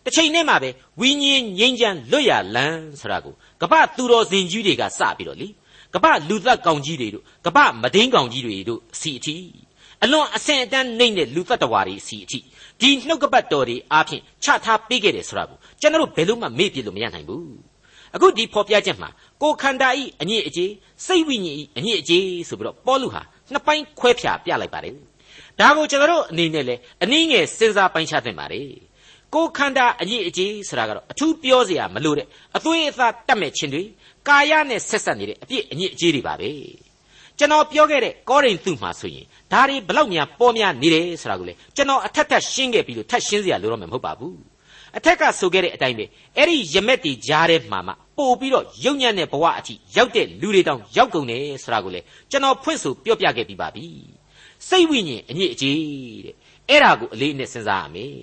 [0.05, 5.47] တစ်ချိန်နဲ့မှပဲဝိညာဉ်ငြိမ်းချမ်းလွတ်ရလန်းဆိုတာကိုကပ္ပသူတော်စင်ကြီးတွေကစပြီးတော့လေ
[5.93, 9.35] ကပ္ပလူသက်ကောင်ကြီးတွေတို့ကပ္ပမဒင်းကောင်ကြီးတွေတို့စီအထိ
[10.03, 12.39] အလွန်အဆင့်အတန်းနှိမ့်တဲ့လူသက်တော်တွေစီအထိ
[12.81, 17.55] ဒီနှုတ်ကပတ်တော်တွေအားဖြင့်ချထားပေးခဲ့တယ်ဆိုတာကိုကျွန်တော်တို့ဘယ်လို့မှမေ့ပြလို့မရနိုင်ဘူး
[18.15, 19.09] အခုဒီဖော်ပြချက်မှာ
[19.41, 20.71] ကိုခန္ဓာဤအညစ်အကြေး
[21.05, 24.93] စိတ်ဝိညာဉ်ဤအညစ်အကြေးဆိုပြီးတော့ပေါလုဟာနှစ်ပိုင်းခွဲဖြာပြလိုက်ပါတယ်
[25.59, 28.67] ဒါကိုကျွန်တော်တို့အနေနဲ့လည်းအနည်းငယ်စဉ်းစားပိုင်းခြားသင့်ပါတယ်
[29.35, 32.27] ကိုခန္ဓာအညစ်အကြေးဆိုတာကတော့အထူးပြောစရာမလိုတဲ့
[32.57, 33.83] အသွေးအသားတတ်မဲ့ခြင်းတွေ
[34.27, 36.51] ကာယနဲ့ဆက်ဆက်နေတဲ့အပြစ်အညစ်အကြေးတွေပါပဲ
[37.37, 44.37] ကျွန်တော်ပြောခဲ့တဲ့ကောရိန္သုမှာဆိုရင်ဒါတွေဘလောက်များပေါ်များနေတယ်ဆိုတာကိုလေကျွန်တော်အထက်ထပ်ရှင်းခဲ့ပြီးလို့ထပ်ရှင်းစရာလိုတော့မှာမဟုတ်ပါဘူး
[44.97, 46.05] အထက်ကဆိုခဲ့တဲ့အတိုင်းပဲ
[46.37, 53.85] အဲ့ဒီရမက်တီကြားထဲမှာမှပို့ပြီးတော့ယုံညံ့တဲ့ဘဝအထိရောက်တဲ့လူတွေတောင်ရောက်ကုန်တယ်ဆိုတာကိုလေကျွန်တော်ဖွင့်ဆိုပြောပြခဲ့ပြီးပါပြီ
[54.67, 55.79] စိတ်ဝိညာဉ်အညစ်အကြေး
[56.25, 56.35] တဲ့
[56.69, 58.15] အဲ့ဒါကိုအလေးနဲ့စဉ်းစားရမယ်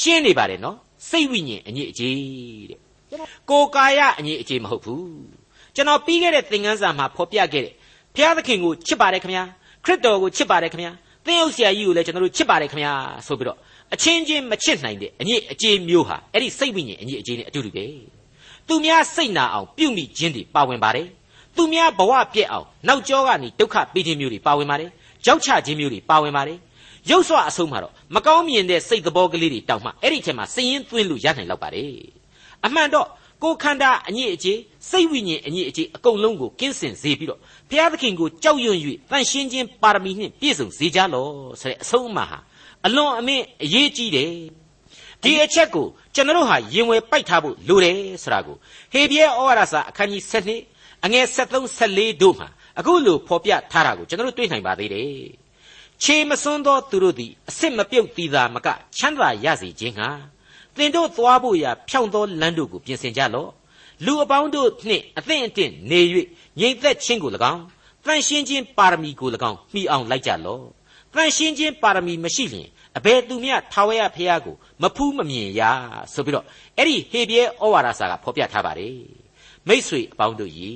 [0.00, 0.76] ရှင်းနေပါတယ်နော်
[1.08, 2.18] စိတ်ဝိညာဉ်အညစ်အကြေး
[2.70, 2.80] တဲ့
[3.50, 5.41] ကိုယ်ကာယအညစ်အကြေးမဟုတ်ဘူး
[5.76, 7.74] ကျွန်တော်ပြီးခဲ့တဲ့သင်ခန်းစာမှာဖော်ပြခဲ့တဲ့
[8.14, 9.44] ဘုရားသခင်ကိုချစ်ပါတယ်ခင်ဗျာ
[9.84, 10.92] ခရစ်တော်ကိုချစ်ပါတယ်ခင်ဗျာ
[11.24, 12.92] သင်ရောက်ဆရာကြီးကိုလည်းကျွန်တော်တို့ချစ်ပါတယ်ခင်ဗျာ
[13.26, 13.58] ဆိုပြီးတော့
[13.94, 17.84] အချင်းချင်းမချစ်နိုင်တဲ့အညစ်အကြေးမျိုးဟာအဲ့ဒီစိတ်ဝိညာဉ်အညစ်အကြေးနဲ့အတူတူပဲ
[18.68, 21.06] သူများစိတ်နာအောင်ပြုမိခြင်းတွေပါဝင်ပါတယ်
[21.56, 24.90] သူများဘဝပြည့်အောင်နောက်ကျောကနေဒုက္ခပေးခြင်းမျိုးတွေပါဝင်ပါတယ်
[25.24, 26.58] ကြောက်ချခြင်းမျိုးတွေပါဝင်ပါတယ်
[27.10, 31.92] ရုပ်စွာအဆုံးမှာတော့မကောင်းမြင်တဲ့စိတ်သဘောကလေးတွေတောင်မှအဲ့ဒီထဲမှာစည်ရင်သွင်းလို့ရနိုင်လောက်ပါတယ်
[32.64, 33.08] အမှန်တော့
[33.42, 34.58] ကိုခန္ဓာအညစ်အကြေး
[34.90, 38.78] စိတ်ဝိညာဉ်အညစ်အကြေးအကုန်လုံးကိုကင်းစင်စေပြီးတော့ဘုရားသခင်ကိုကြောက်ရွံ့၍
[39.10, 41.26] တန်ရှင်းခြင်းပါရမီနှင့်ပြည့်စုံစေကြလော
[41.60, 42.38] ဆိုတဲ့အဆုံးအမဟာ
[42.86, 44.30] အလွန်အမင်းအရေးကြီးတယ်
[45.22, 48.56] ဒီအချက်ကိုကျွန်တော်ဟာရင်ဝယ်ပိုက်ထားဖို့လိုတယ်ဆိုတာကို
[48.92, 50.22] ဟေဘရဲဩဝါဒစာအခန်းကြီး
[50.64, 52.48] 7အငယ်73 74တို့မှာ
[52.78, 55.08] အခုလိုဖော်ပြထားတာကိုကျွန်တော်တွေ့နိုင်ပါသေးတယ်
[56.02, 60.08] ခြေမစွန်းသောသူတို့သည်အစစ်မပြုတ်တည်တာမကချမ်းသာရစေခြင်းဟာ
[60.76, 63.50] သင်တို့သွားဖို့ရာဖြောင့်သောလမ်းတို့ကိုပြင်ဆင်ကြလော့
[64.06, 66.00] လူအပေါင်းတို့နှင့်အသင့်အတင့်နေ၍
[66.60, 67.62] ငြိမ်သက်ခြင်းကို၎င်း
[68.06, 70.64] တန်ရှင်းခြင်းပါရမီကို၎င်းမှီအောင်လိုက်ကြလော့
[71.14, 75.62] တန်ရှင်းခြင်းပါရမီမရှိလျင်အဘယ်သူမျှထာဝရဘုရားကိုမဖူးမမြင်ရ
[76.12, 76.46] ဆိုပြီးတော့
[76.78, 78.98] အဲ့ဒီဟေပြဲဩဝါဒစာကဖော်ပြထားပါတယ်
[79.68, 80.70] မိษွေအပေါင်းတို့ဤ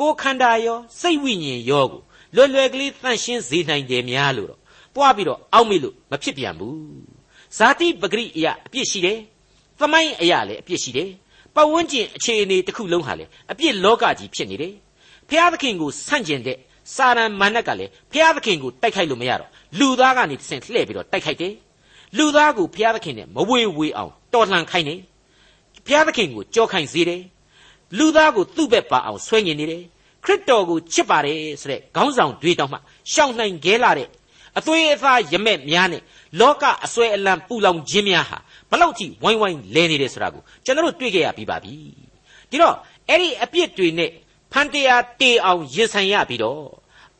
[0.00, 2.02] ကိုခန္ဓာရောစိတ်ဝိညာဉ်ရောကို
[2.34, 4.60] လွယ်လွယ်ကလေးတန့်ရှင်းစေနိုင်တယ်များလို့တော့
[4.94, 6.76] တွားပြီးတော့အောက်မေ့လို့မဖြစ်ပြန်ဘူး
[7.56, 9.18] ဇာတိပဂရိအရာအပြစ်ရှိတယ်
[9.78, 11.10] သမိုင်းအရာလည်းအပြစ်ရှိတယ်
[11.56, 14.74] ပတ်ဝန်းကျင်အခြေအနေတစ်ခုလုံးဟာလည်းအပြစ်လောကကြီးဖြစ်နေတယ်
[15.28, 16.58] ဖျားသခင်ကိုဆန့်ကျင်တဲ့
[16.94, 21.54] စာရန်မဏတ်ကလည်းဖျားသခင်ကိုတိုက်ခိုက်လို့မရတော့လူသားကနေတစ်ဆင့်လှည့်ပြီးတော့တိုက်ခိုက်တယ်
[22.16, 25.00] လူသားကိုဖျားသခင်နဲ့မဝေဝေအောင်တော်လှန်ခိုင်းတယ်
[25.86, 27.22] ဖျားသခင်ကိုကြောခိုင်းစေတယ်
[27.98, 29.82] လူသားကိုသူ့ဘက်ပါအောင်ဆွဲငင်နေတယ်
[30.24, 32.78] ခရစ်တော်ကိုချစ်ပါတယ်ဆိုတဲ့ခေါင်းဆောင်တွေတောင်မှ
[33.12, 34.08] ရှောင်နိုင်ခဲလာတဲ့
[34.58, 36.02] အသွေးအသားရမက်များနဲ့
[36.40, 38.38] လောကအစွဲအလံပူလောင်ခြင်းများဟာ
[38.70, 41.74] ဘလောက်ထိဝိုင်းဝိုင်းလဲနေတယ်ဆိုတာကိုကျွန်တော်တို့တွေ့ကြရပြီးပါပြီ
[42.50, 42.74] ဒီတော့
[43.08, 44.10] အဲ့ဒီအပြစ်တွေနဲ့
[44.52, 46.64] ဖန်တရားတေအောင်ရင်ဆိုင်ရပြီးတော့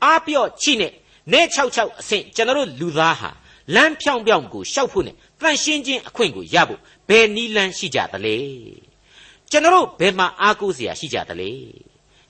[0.05, 0.92] အားပြော့ချိနဲ့
[1.33, 3.31] နဲ66အဆင့်ကျွန်တော်တို့လူသားဟာ
[3.74, 8.37] လမ်းဖြောင်းဖြောင်းကိုရှောက်ဖို့နဲ့တန်ရှင်းခြင်းအခွင့်ကိုရဖို့ဘယ်နီးလန်းရှိကြသလဲ
[9.50, 11.50] ကျွန်တော်တို့ဘယ်မှာအားကိုးစရာရှိကြသလဲ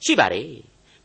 [0.04, 0.50] ရှိပါတယ်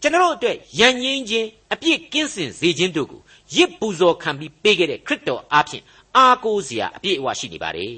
[0.01, 3.21] ကျွန်တော်တို့အတွက်ယဉ်ငင်းခြင်းအပြစ်ကင်းစင်စေခြင်းတို့ကို
[3.55, 5.83] ရစ်ပူဇော်ခံပြီးပေးခဲ့တဲ့ခရစ်တော်အားဖြင့်
[6.15, 7.95] အားကိုးစရာအပြည့်အဝရှိနေပါတယ်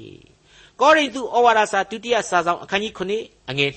[0.80, 3.70] ကောရိန္သုဩဝါဒစာဒုတိယစာဆောင်အခန်းကြီး9အငယ်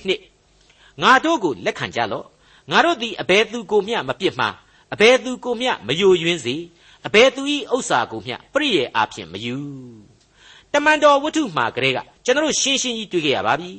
[0.48, 2.26] 1ငါတို့ကိုလက်ခံကြလော့
[2.70, 4.54] ငါတို့သည်အဘယ်သူကိုမျှမပြစ်မှား
[4.94, 6.56] အဘယ်သူကိုမျှမယိုယွင်းစေ
[7.06, 7.42] အဘယ်သူ၏
[7.74, 9.56] ဥစ္စာကိုမျှပရိယေအားဖြင့်မယူ
[10.72, 13.70] တမန်တော်ဝတ္ထုမှာကလေးကကျွန်တော်ရှင်းရှင်းကြီးတွေ့ကြရပါပြီ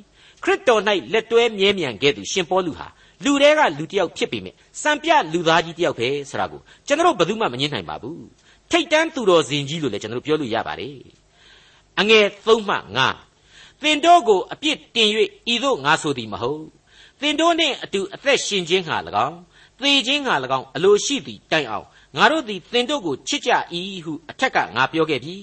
[0.43, 0.81] ခရစ်တော်၌
[1.13, 2.87] လက်တွဲမြဲမြံခဲ့သူရှင်ပေါလုဟာ
[3.23, 8.23] လူတွေကလူတယောက်ဖြစ်ပေမဲ့စံပြလူသားကြီးတယောက်ပဲဆိုတာကိုကျွန်တော်ဘယ်သူမှမငြင်းနိုင်ပါဘူး
[8.71, 10.97] ထိတ်တန်းသူတော်စင်ကြီးလို့လည်းကျွန်တော်ပြောလို့ရပါတယ်
[11.99, 12.75] အငယ်3မှ
[13.29, 15.09] 5သင်တို့ကိုအပြစ်တင်၍
[15.53, 16.63] ဤသို့ငါဆိုသည်မဟုတ်
[17.21, 19.37] သင်တို့နှင့်အတူအသက်ရှင်ခြင်းဟာ၎င်း
[19.79, 21.85] သေခြင်းဟာ၎င်းအလိုရှိသည်တိုင်အောင်
[22.17, 23.51] ငါတို့သည်သင်တို့ကိုချစ်ကြ၏
[24.05, 25.35] ဟုအထက်ကငါပြောခဲ့ပြီ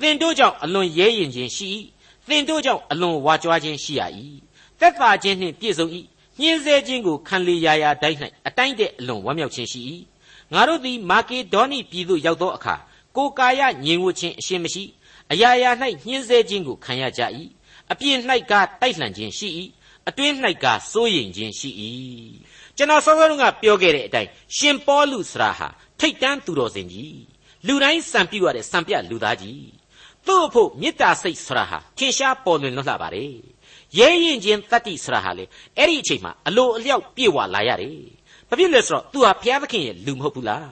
[0.00, 1.70] သင်တို့ကြောင့်အလွန်ရဲရင်ခြင်းရှိ၏
[2.28, 4.02] သင်တို့ကြောင့်အလွန်ဝါကြွားခြင်းရှိရ၏
[4.80, 5.86] သက်သာခြင်းနှင့်ပြည့်စုံ၏
[6.40, 9.80] ညှင်းဆဲခြင်းကိုခံလေရာရာတိုင်း၌အတိုင်းတဲ့အလွန်ဝမ်းမြောက်ခြင်းရှိ၏
[10.52, 12.74] ငါတို့သည်မာကေဒေါနိပြည်သို့ရောက်သောအခါ
[13.16, 14.84] ကိုကာယငြိမ်ဝှခြင်းအရှင်းမရှိ
[15.32, 15.70] အရာရာ၌
[16.06, 17.22] ညှင်းဆဲခြင်းကိုခံရကြ၏
[17.90, 18.20] အပြင်း၌
[18.50, 19.48] ကတိုက်လှန်ခြင်းရှိ၏
[20.08, 21.70] အတွင်း၌ကစိုးရိမ်ခြင်းရှိ၏
[22.76, 25.68] ကျွန်တော်စောစောကပြောခဲ့တဲ့အတိုင်းရှင်ပေါလုစရာဟာ
[26.00, 27.18] ထိတ်တန်းသူတော်စင်ကြီး
[27.66, 29.66] လူတိုင်းစံပြရတဲ့စံပြလူသားကြီး
[30.26, 33.32] သူ့အဖို့မေတ္တာစိတ်ဆိုတာဟာထင်ရှားပေါ်လွင်လွတ်လှပါတယ်
[33.96, 35.44] ရဲရင်ချင်းတတ္တိဆိုတာဟာလေ
[35.78, 37.96] အဲ့ဒီအချိန်မှာအလိုအလျောက်ပြည့်ဝလာရတယ်
[38.48, 40.70] ဘာဖြစ်လဲဆိုတော့ तू ဟာဘုရားသခင်ရဲ့လူမဟုတ်ဘူးလား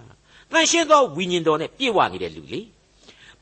[0.52, 2.60] တန်ရှင်းသောဝိညာဉ်တော်နဲ့ပြည့်ဝနေတဲ့လူလေ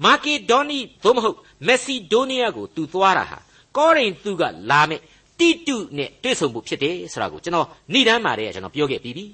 [0.04, 3.38] မာကေဒေါနီသို့မဟုတ်မက်ဆီဒိုးနီးယားကို तू သွားတာဟာ
[3.76, 5.00] ကောရိန္သုကလာမဲ့
[5.38, 9.26] တိတုနဲ့တွေ့ဆုံမှုဖြစ်တယ်ဆိုတာကိုကျွန်တော်ဏိဒန်းမာတဲ့ကျွန်တော်ပြောခဲ့ပြီးပြီ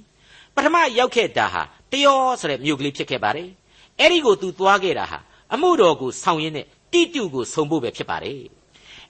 [0.55, 3.49] ပထမရောက်ခဲ့တာဟာတယောဆိုတဲ့မြို့ကလေးဖြစ်ခဲ့ပါတယ်
[4.01, 5.19] အဲ့ဒီကိုသူသွားခဲ့တာဟာ
[5.55, 8.41] အမှုတော်ကိုဆောင်ရင်းနဲ့တိတုကိုဆုံဖို့ပဲဖြစ်ပါတယ်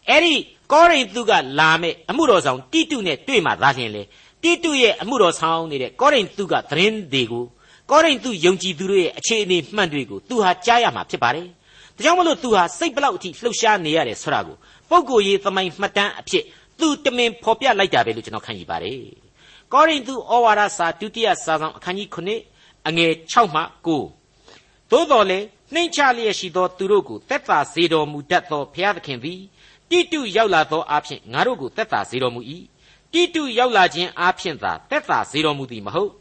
[0.09, 0.35] အဲ့ဒီ
[0.73, 4.03] ကောရိန္သုကလာမဲ့အမှုတော်ဆောင်တိတုနဲ့တွေ့မှသာလျှင်လေ
[4.43, 7.45] တိတုရဲ့အမှုတော်ဆောင်နေတဲ့ကောရိန္သုကသတင်းတွေကို
[7.91, 11.47] ကောရိန္သုယုံကြည်သူတို့ရဲ့အခြေအနေမှန်တွေကိုသူဟာကြားရမှာဖြစ်ပါတယ်
[11.97, 14.57] ဒါကြောင့်မလို့သူဟာစိတ်ဘလောက်အထိလှုပ်ရှားနေရတယ်ဆိုတာကို
[14.91, 16.45] ပုဂ္ဂိုလ်ရေးသမိုင်းမှတ်တမ်းအဖြစ်
[16.79, 19.01] သူတမင်ဖော်ပြလိုက်တာပဲလို့ကျွန်တော်ခံယူပါတယ်
[19.73, 22.09] ကောရိန္သုဩဝါဒစာဒုတိယစာဆောင်အခန်းကြီး
[22.49, 29.41] 9အငယ်6မှ9သို့တော်လည်းနှိမ့်ချလျက်ရှိသောသူတို့ကိုတက်တာစေတော်မူတတ်သောဘုရားသခင်သည်
[29.91, 32.41] တိတုရောက်လာသောအဖြစ်ငါတို့ကိုတက်တာစေတော်မူ၏
[33.13, 36.13] တိတုရောက်လာခြင်းအဖြစ်သာတက်တာစေတော်မူသည်မဟုတ်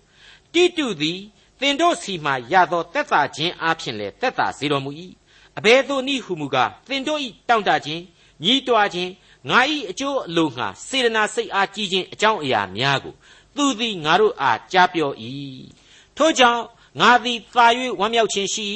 [0.54, 1.20] တိတုသည်
[1.60, 4.92] သင်တို့စီမှရသောတက်တာခြင်းအဖြစ်လည်းတက်တာစေတော်မူ၏
[5.58, 8.04] အဘယ်သို့နည်းဟုမူကားသင်တို့၏တောင့်တခြင်း
[8.44, 9.12] ညီးတွားခြင်း
[9.50, 13.14] ငါ၏အကျိုးအလိုငှာစေတနာစိတ်အားကြီးခြင်းအကြောင်းအရာများကို
[13.56, 15.12] သူသည်ငါတို့အားကြားပြော၏
[16.18, 16.62] ထို့ကြောင့်
[17.00, 17.66] ငါသည်သာ၍
[18.00, 18.66] ဝမ်းမြောက်ခြင်းရှိ၏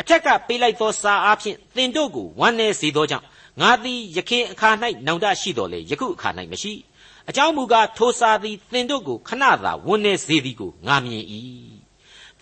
[0.00, 3.26] အထက်ကပေးလိုက်သောစာအားဖြင့်သင်တို့ကိုဝမ်းနည်းစေသောကြောင့်
[3.60, 4.70] ငါသည်ယခင်အခါ၌
[5.06, 6.72] နောင်တရှိတော်လေယခုအခါ၌မရှိ
[7.28, 11.24] အကြောင်းမူကားထိုစာသည်သင်တို့ကိုခဏသာဝန်းနေစေသည်ကိုငါမြင်၏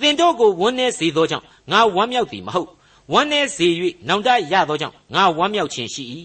[0.00, 2.70] သင်တို့ကိုဝန်းနေစေသောကြောင့်ငါဝမ်းမြောက်သည်မဟုတ်
[3.12, 3.68] ဝမ်းနေစေ၍
[4.09, 6.04] နောင်တရသောကြောင့်ငါဝမ်းမြောက်ခြင်းရှိ၏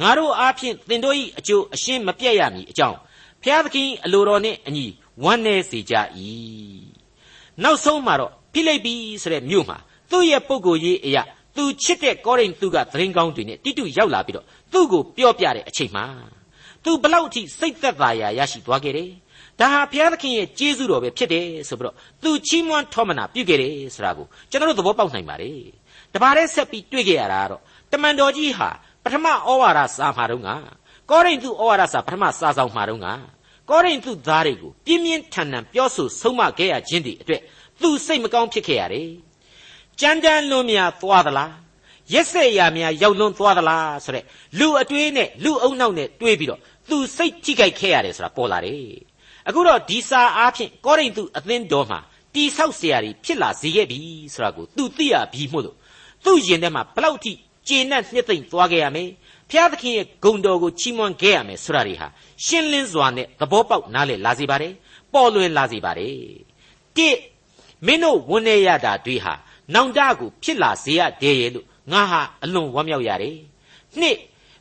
[0.00, 2.96] ငါတို့အားဖြင့်သင်တို့၏အကျိုးအရှင်းမပြတ်ရမည်အကြောင်း
[3.42, 4.86] ဖျားသခင်အလိုတော်နှင့်အညီ
[5.22, 5.94] ဝမ်းနေစေကြ၏
[7.62, 9.76] နောက်ဆုံးမှာတော့ဖိလိပ္ပိဆိုတဲ့မြို့မှာ
[10.10, 11.22] သူ့ရဲ့ပုဂ္ဂိုလ်ရေးအရာ
[11.60, 16.04] သူချစ်တဲ့ကောရိန္သုကသတင်းကောင်းတွေနဲ့တိတုရောက်လာပြီးတော့သူ့ကိုပြောပြတဲ့အချိန်မှာ
[16.84, 19.10] သူဘလောက်အထိစိတ်သက်သာရာရရှိသွားခဲ့တယ်
[19.60, 25.58] ဒါဟာဘုရားသခင်ရဲ့ကျေးဇူးတော်ပဲဖြစ်တယ်ဆိုပြီးတော့သူချီးမွမ်းထောမနာပြုခဲ့တယ်ဆိုတာကိုကျွန်တော်တို့သဘောပေါက်နိုင်ပါတယ်
[26.14, 27.60] တပါးတဲ့ဆက်ပြီးတွေ့ခဲ့ရတာကတော့
[27.92, 28.70] တမန်တော်ကြီးဟာ
[29.04, 30.50] ပထမဩဝါဒစာမှာတော့က
[31.10, 33.06] ကောရိန္သုဩဝါဒစာပထမစာဆောင်မှာတော့က
[33.70, 37.42] ကောရိန္သုသားတွေကိုပြင်းပြင်းထန်ထန်ပြောဆိုဆုံးမခဲ့ရခြင်းတွေအတွက်
[37.80, 39.08] သူစိတ်မကောင်းဖြစ်ခဲ့ရတယ်
[40.01, 41.53] ကြမ်းတမ်းလွန်များသွားသလား
[42.13, 44.23] ရက်ဆက်ရာများရောက်လွန်းသွားသလားဆိုတဲ့
[44.59, 48.93] လူအတွေးနဲ့လူအုံနောက်နဲ့တွေးပြီးတော့သူစိတ်ထိခိုက်ခဲ့ရတယ်ဆိုတာပေါ်လာတယ်
[49.47, 51.99] အခုတော့ဒီစာအားဖြင့်ကောရိန္သုအသင်းတော်မှာ
[52.33, 53.99] တိဆောက်เสียရီဖြစ်လာစေခဲ့ပြီ
[54.33, 55.77] ဆိုတာကိုသူသိရပြီမို့လို့
[56.25, 57.33] သူ့ရင်ထဲမှာဘလောက်ထိ
[57.67, 59.09] ကျေနပ်နှစ်သိမ့်သွားခဲ့ရမယ်
[59.49, 62.07] ဖျားသခင်ရဲ့ဂုဏ်တော်ကိုချီးမွမ်းခဲ့ရမယ်ဆိုတာတွေဟာ
[62.45, 64.73] ရှင်းလင်းစွာနဲ့သဘောပေါက်နားလည်လာစေပါတယ်
[65.13, 66.15] ပေါ်လွင်လာစေပါတယ်
[66.97, 67.09] တိ
[67.85, 69.33] မင်းတို့ဝန်နေရတာတွေဟာ
[69.74, 73.36] နောင်တကိုဖြစ်လာစေရတယ်ရဲ့လို့ငါဟာအလွန်ဝမ်းမြောက်ရတယ်
[74.00, 74.18] နှစ်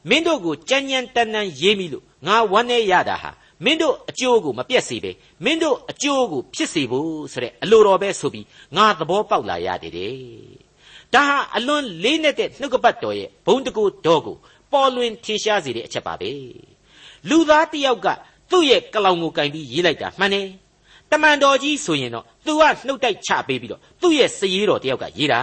[0.09, 3.31] မင်းတို့ကိုကြမ်းကြမ်းတမ်းတမ်းရေးမိလို့ငါဝမ်းနေရတာဟာ
[3.65, 5.11] မင်းတို့အကျိုးကိုမပြတ်စေပဲ
[5.45, 8.45] မင်းတို့အကျိုးကိုဖြစ်စေဖို့ဆိုတဲ့အလိုတော်ပဲဆိုပြီး
[8.75, 10.13] ငါသဘောပေါက်လာရတယ်တဲ့
[11.13, 14.37] ဒါဟာအလွန်လေးနက်တဲ့နှုတ်ကပတ်တော်ရဲ့ဘုံတကူတော်ကို
[14.71, 16.31] ပေါ်လွင်ထင်ရှားစေတဲ့အချက်ပါပဲ
[17.29, 18.07] လူသားတစ်ယောက်က
[18.51, 20.47] သူ့ရဲ့ကလောင်ကိုကင်ပြီးရေးလိုက်တာမှန်တယ်
[21.11, 25.39] တမန်တော်ကြီးဆိုရင်တော့သူကနှုတ်တိုက်ချပေးပြီးတော့သူ့ရဲ့စည်ရည်တော်တယောက်ကရေးတာ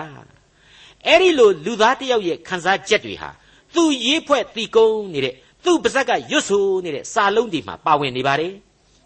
[1.06, 3.30] အဲ့ဒီလိုလူသားတစ်ယောက်ရဲ့ခံစားချက်တွေဟာ
[3.74, 8.52] သူရေးဖွဲ့တီကုန်းနေတဲ့သူ့ပါဇက်ကရွတ်ဆိုနေတဲ့စာလုံးတွေမှာပါဝင်နေပါတယ်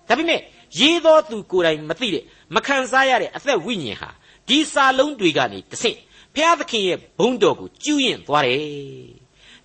[0.08, 0.40] ဒါပေမဲ့
[0.78, 4.10] ရေးသောသူကိုယ်တိုင်မသိတဲ့မခံစားရတဲ့အသက်ဝိညာဉ်ဟာ
[4.48, 5.98] ဒီစာလုံးတွေကနေတဆင့်
[6.34, 8.60] ဖျားသခင်ရဲ့ဘုန်းတော်ကိုကျူးယင်သွားတယ်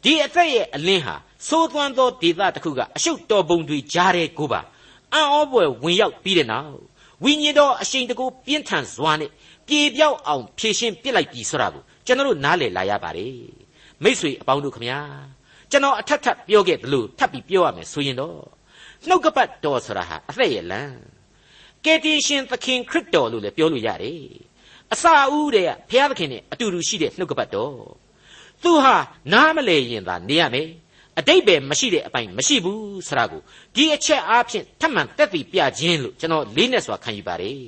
[0.04, 1.16] ဒီအသက်ရဲ့အလင်းဟာ
[1.48, 4.62] သိုးသွမ်းသောဒေသတစ်ခုကအရှုပ်တော်ပုံတွေကြားတဲ့ကိုပါ
[5.14, 6.78] အံ့ဩဖွယ်ဝင်ရောက်ပြီးတဲ့နောက်
[7.24, 9.32] ဝိညာဉ်တော်အရှိန်တကူပြင်းထန်စွာနဲ့
[9.68, 13.38] ပြေပြောက်အောင်ဖြည့်ရှင်းပစ်လိုက်ပြီဆိုတာကိုကျွန်တော်တို့နားလည်လာရပါတယ်
[14.04, 15.00] မိษွေအပေါင်းတို့ခမညာ
[15.72, 18.40] ကျွန်တော်အထက်ထပ်ပြောခဲ့တယ်လို့ထပ်ပြီးပြောရမယ်ဆိုရင်တော့
[19.08, 20.98] နှုတ်ကပတ်တော်ဆိုတာဟာအသက်ရဲ့လမ်း
[21.86, 24.24] ကယ်တင်ရှင်သခင်ခရစ်တော်လို့လည်းပြောလို့ရတယ်
[24.94, 27.76] အစာဦးတဲ့ဘုရားသခင်နဲ့အတူတူရှိတဲ့နှုတ်ကပတ်တော်
[28.64, 28.96] သူဟာ
[29.34, 30.70] နားမလဲရင်သာနေရမယ်
[31.20, 33.42] အတိတ်ပဲမရှိတဲ့အပိုင်းမရှိဘူးဆရာကို
[33.76, 37.60] ဒီအချက်အားဖြင့်ထပ်မံတက်တည်ပြခြင်းလို့ကျွန်တော်လေးနဲ့စွာခံယူပါတယ်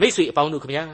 [0.00, 0.84] မိษွေအပေါင်းတို့ခမညာ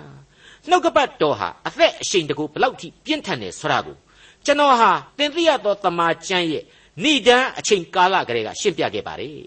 [0.68, 3.96] နှုတ်ကပတ်တော်ဟာအသက်အရှိန်တကူဘလောက်ထိပြင်းထန်တယ်ဆရာကို
[4.44, 6.64] ကျွန်တော်ဟာသင်သိရသောတမန်ကျမ်းရဲ့
[7.02, 9.38] ဏိဒန်းအချိန်ကာလကလေးကရှင်းပြခဲ့ပါတယ်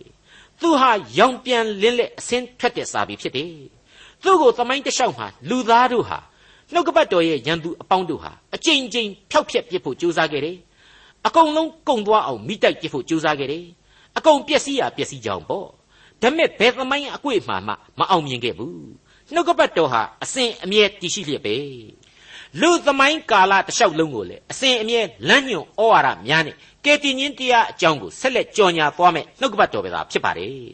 [0.62, 3.52] သူဟာရောင်ပြန်လင်းလက်အစင်းထွက်တဲ့စာပေဖြစ်တယ်
[4.24, 6.20] သူ့ကိုသမိုင်းတလျှောက်မှာလူသားတို့ဟာ
[6.74, 10.58] နှုတ်ကပတ်တော်ရဲ့ရန်သူအပေါင်းတို့ဟာအကြိမ်ကြိမ်ဖျောက်ဖျက်ပစ်ဖို့ကြိုးစားခဲ့တယ်
[11.28, 13.66] အကုန်လုံးကုံသွားအောင်မိတိုက်ပစ်ဖို့ကြိုးစားခဲ့တယ်
[14.18, 15.68] အကုန်ပျက်စီးရပျက်စီးကြအောင်ပေါ့
[16.22, 18.80] ဒါမဲ့ဘယ်သမိုင်းအကွေ့မှမှမအောင်မြင်ခဲ့ဘူး
[19.34, 21.56] နှုတ်ကပတ်တော်ဟာအစဉ်အမြဲတည်ရှိလျက်ပဲ
[22.62, 30.70] လူသမိုင်းကာလတလျှောက်လုံးကိုလေအစဉ်အမြဲလမ်းညွန်ဩဝါဒများနဲ့ကယ်တင်ရှင်တရားအကြောင်းကိုဆက်လက်ကြော်ညာသွားမယ်နှုတ်ကပတ်တော်ပဲသာဖြစ်ပါတယ်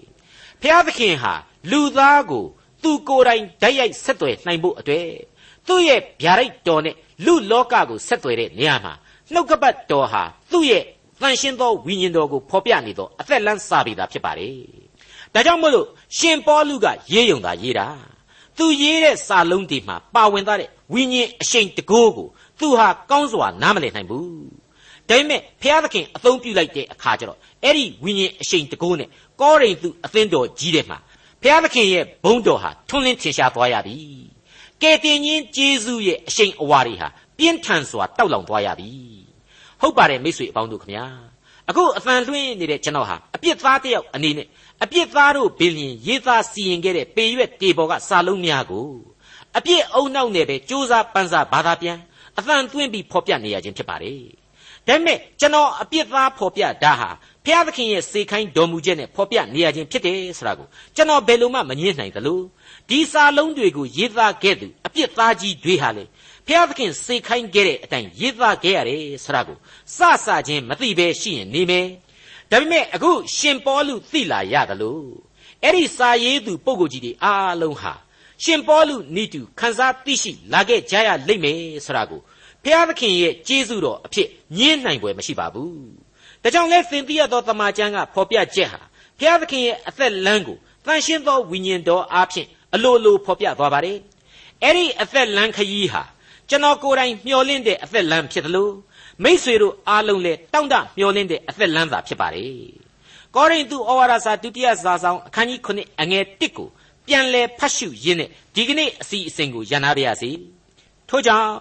[0.62, 1.34] ဖျားသခင်ဟာ
[1.72, 2.46] လူသားကို
[2.84, 5.10] သူကိုယ်တိုင်ဓာတ်ရိုက်ဆက်သွယ်နိုင်ဖို့အတွက်
[5.68, 8.94] သူ့ရဲ့ဗျာဒိတ်တော်နဲ့လူလောကကိုဆက်သွယ်တဲ့နေရာမှာ
[9.34, 10.84] နှုတ်ကပတ်တော်ဟာသူ့ရဲ့
[11.22, 14.56] တန်ရှင်းသောဝိညာဉ်တော်ကိုဖော်ပြနေသောအသက်လန်းစာပေတာဖြစ်ပါတယ်။
[15.34, 17.88] ဒါကြောင့်မို့လို့ရှင်ပေါလုကရေးယုံတာရေးတာ
[18.58, 22.28] သူရေးတဲ့စာလုံးတွေမှာပါဝင်သားတဲ့ဝိညာဉ်အရှိန်တကိုးကို
[22.60, 24.28] သူဟာကောင်းစွာနားမလည်နိုင်ဘူး။
[25.10, 29.10] ဒါပေမဲ့ဖျားသခင်အသုံးပြုလိုက်တဲ့အခါကျတော့အဲ့ဒီဝိညာဉ်အရှိန်တကိုးနဲ့
[29.42, 30.98] ကောရိန္သုအသင်းတော်ကြီးတဲ့မှာ
[31.44, 33.98] ဖျားသခင်ရဲ့ဘုန်းတော်ဟာထွန်းလင်းထင်ရှားသွားရပြီ။
[34.82, 39.21] ကဲတင်ချင်းဂျေဇုရဲ့အရှိန်အဝါတွေဟာပြင်းထန်စွာတောက်လောင်သွားရပြီ
[39.82, 41.06] ဟုတ်ပါတယ်မိတ်ဆွေအပေါင်းတို့ခင်ဗျာ
[41.70, 44.48] အခုအဖန်လွှင်းနေတဲ့ကျွန်တော်ဟာအပြစ်သားတစ်ယောက်အနေနဲ့
[44.84, 48.88] အပြစ်သားတို့ဘင်းလျင်ရေးသားစီရင်ခဲ့တဲ့ပေရွက်တေပေါ်ကစာလုံးများကို
[49.58, 51.98] အပြစ်အုံနောက်နဲ့ပဲစူးစားပန်းစားဘာသာပြန်
[52.38, 54.22] အဖန်သွင်းပြီးဖော်ပြနေရခြင်းဖြစ်ပါတယ်
[54.88, 57.10] ဒါပေမဲ့ကျွန်တော်အပြစ်သားဖော်ပြတာဟာ
[57.46, 62.40] ဖျားသခင်ရဲ့စေခိုင်းတော်မူချက်နဲ့ဖော်ပြနေရခြင်းဖြစ်တယ်ဆိုတာကိုကျွန်တော်ဘယ်လိုမှမငြင်းနိုင်သလို
[62.90, 66.04] ဒီစာလုံးတွေကိုရေးသားခဲ့သူအပြစ်သားကြီးတွေဟာလေ
[66.48, 69.58] ဖျားသခင်စေခိုင်းခဲ့တဲ့အတိုင်းရေးသားခဲ့ရတယ်ဆိုတာကို
[69.98, 71.88] စစချင်းမသိဘဲရှိရင်နေမယ်
[72.52, 75.06] ဒါပေမဲ့အခုရှင်ပေါလုသိလာရတယ်လို့
[75.64, 77.94] အဲ့ဒီစာရေးသူပုဂ္ဂိုလ်ကြီးတွေအားလုံးဟာ
[78.44, 82.22] ရှင်ပေါလုနိတူခန်းစားသိရှိလာခဲ့ကြရလိမ့်မယ်ဆိုတာကို
[82.64, 84.28] ဖျားသခင်ရဲ့ကျေးဇူးတော်အဖြစ်
[84.58, 85.72] ညင်းနိုင်ပွဲမရှိပါဘူး
[86.44, 88.82] ဒါကြောင့်လဲသင်သိရသောတမန်ကျမ်းကဖော်ပြချက်ဟာ
[89.20, 93.98] ဖျားသခင်ရဲ့အသက်လမ်းကိုတန်ရှင်းသောဝိညာဉ်တော်အားဖြင့်အလိုလိုဖော်ပြသွားပါတယ်
[94.64, 96.04] အဲ့ဒီအသက်လမ်းခရီးဟာ
[96.52, 98.74] ကျွန်တော်ကိုယ်တိုင်မျှော်လင့်တဲ့အသက်လမ်းဖြစ်တယ်လို့
[99.24, 102.54] မိษွေတို့အားလုံးလည်းတောင့်တမျှော်လင့်တဲ့အသက်လမ်းသာဖြစ်ပါတယ်
[103.36, 106.68] ကောရိန္သုဩဝါဒစာဒုတိယစာဆောင်အခန်းကြီး9အငယ်1ကို
[107.08, 110.32] ပြန်လည်ဖတ်ရှုရင်းနဲ့ဒီကနေ့အစီအစဉ်ကိုရန်နာပါရစေ
[111.10, 111.52] ထို့ကြောင့်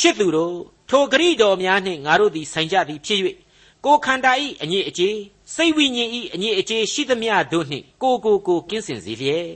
[0.00, 0.56] ချစ်သူတို့
[0.90, 3.20] ထိုဂရိတော်များနှင့်ငါတို့သည်ဆိုင်ကြသည်ဖြစ်၍
[3.84, 5.16] ကိုခန္ဓာဤအငြိအကျေး
[5.54, 9.48] စိတ်ဝိညာဉ်ဤအငြိအကျေးရှိသမျှတို့နှင့်ကိုကိုကိုကင်းစင်စေလျက်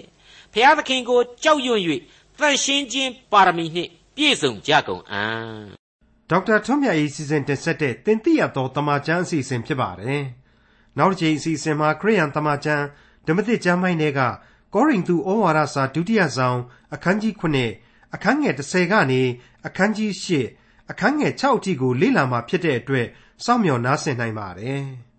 [0.52, 1.80] ဖျားသခင်ကိုကြောက်ရွံ့၍
[2.38, 5.44] တန်ရှင်းခြင်းပါရမီနှင့် ပြည့်စုံကြကုန်အံ့
[6.30, 10.22] ဒေါက်တာထွန်းမြတ်၏စီစဉ်တင်ဆက်တဲ့တင်ပြရသောတမချန်းအစီအစဉ်ဖြစ်ပါတယ်။
[10.98, 12.84] နောက်တစ်ချိန်အစီအစဉ်မှာခရိယန်တမချန်း
[13.26, 14.20] ဓမ္မသစ်ကျမ်းပိုင်းတွေက
[14.74, 16.58] ကောရိန္သုဩဝါဒစာဒုတိယဆောင်
[16.94, 17.34] အခန်းကြီး
[17.74, 19.22] 9အခန်းငယ်30ကနေ
[19.66, 20.10] အခန်းကြီး
[20.52, 23.06] 8အခန်းငယ်6အထိကိုလေ့လာမှာဖြစ်တဲ့အတွက်
[23.44, 24.84] စောင့်မျှော်နားဆင်နိုင်ပါတယ်။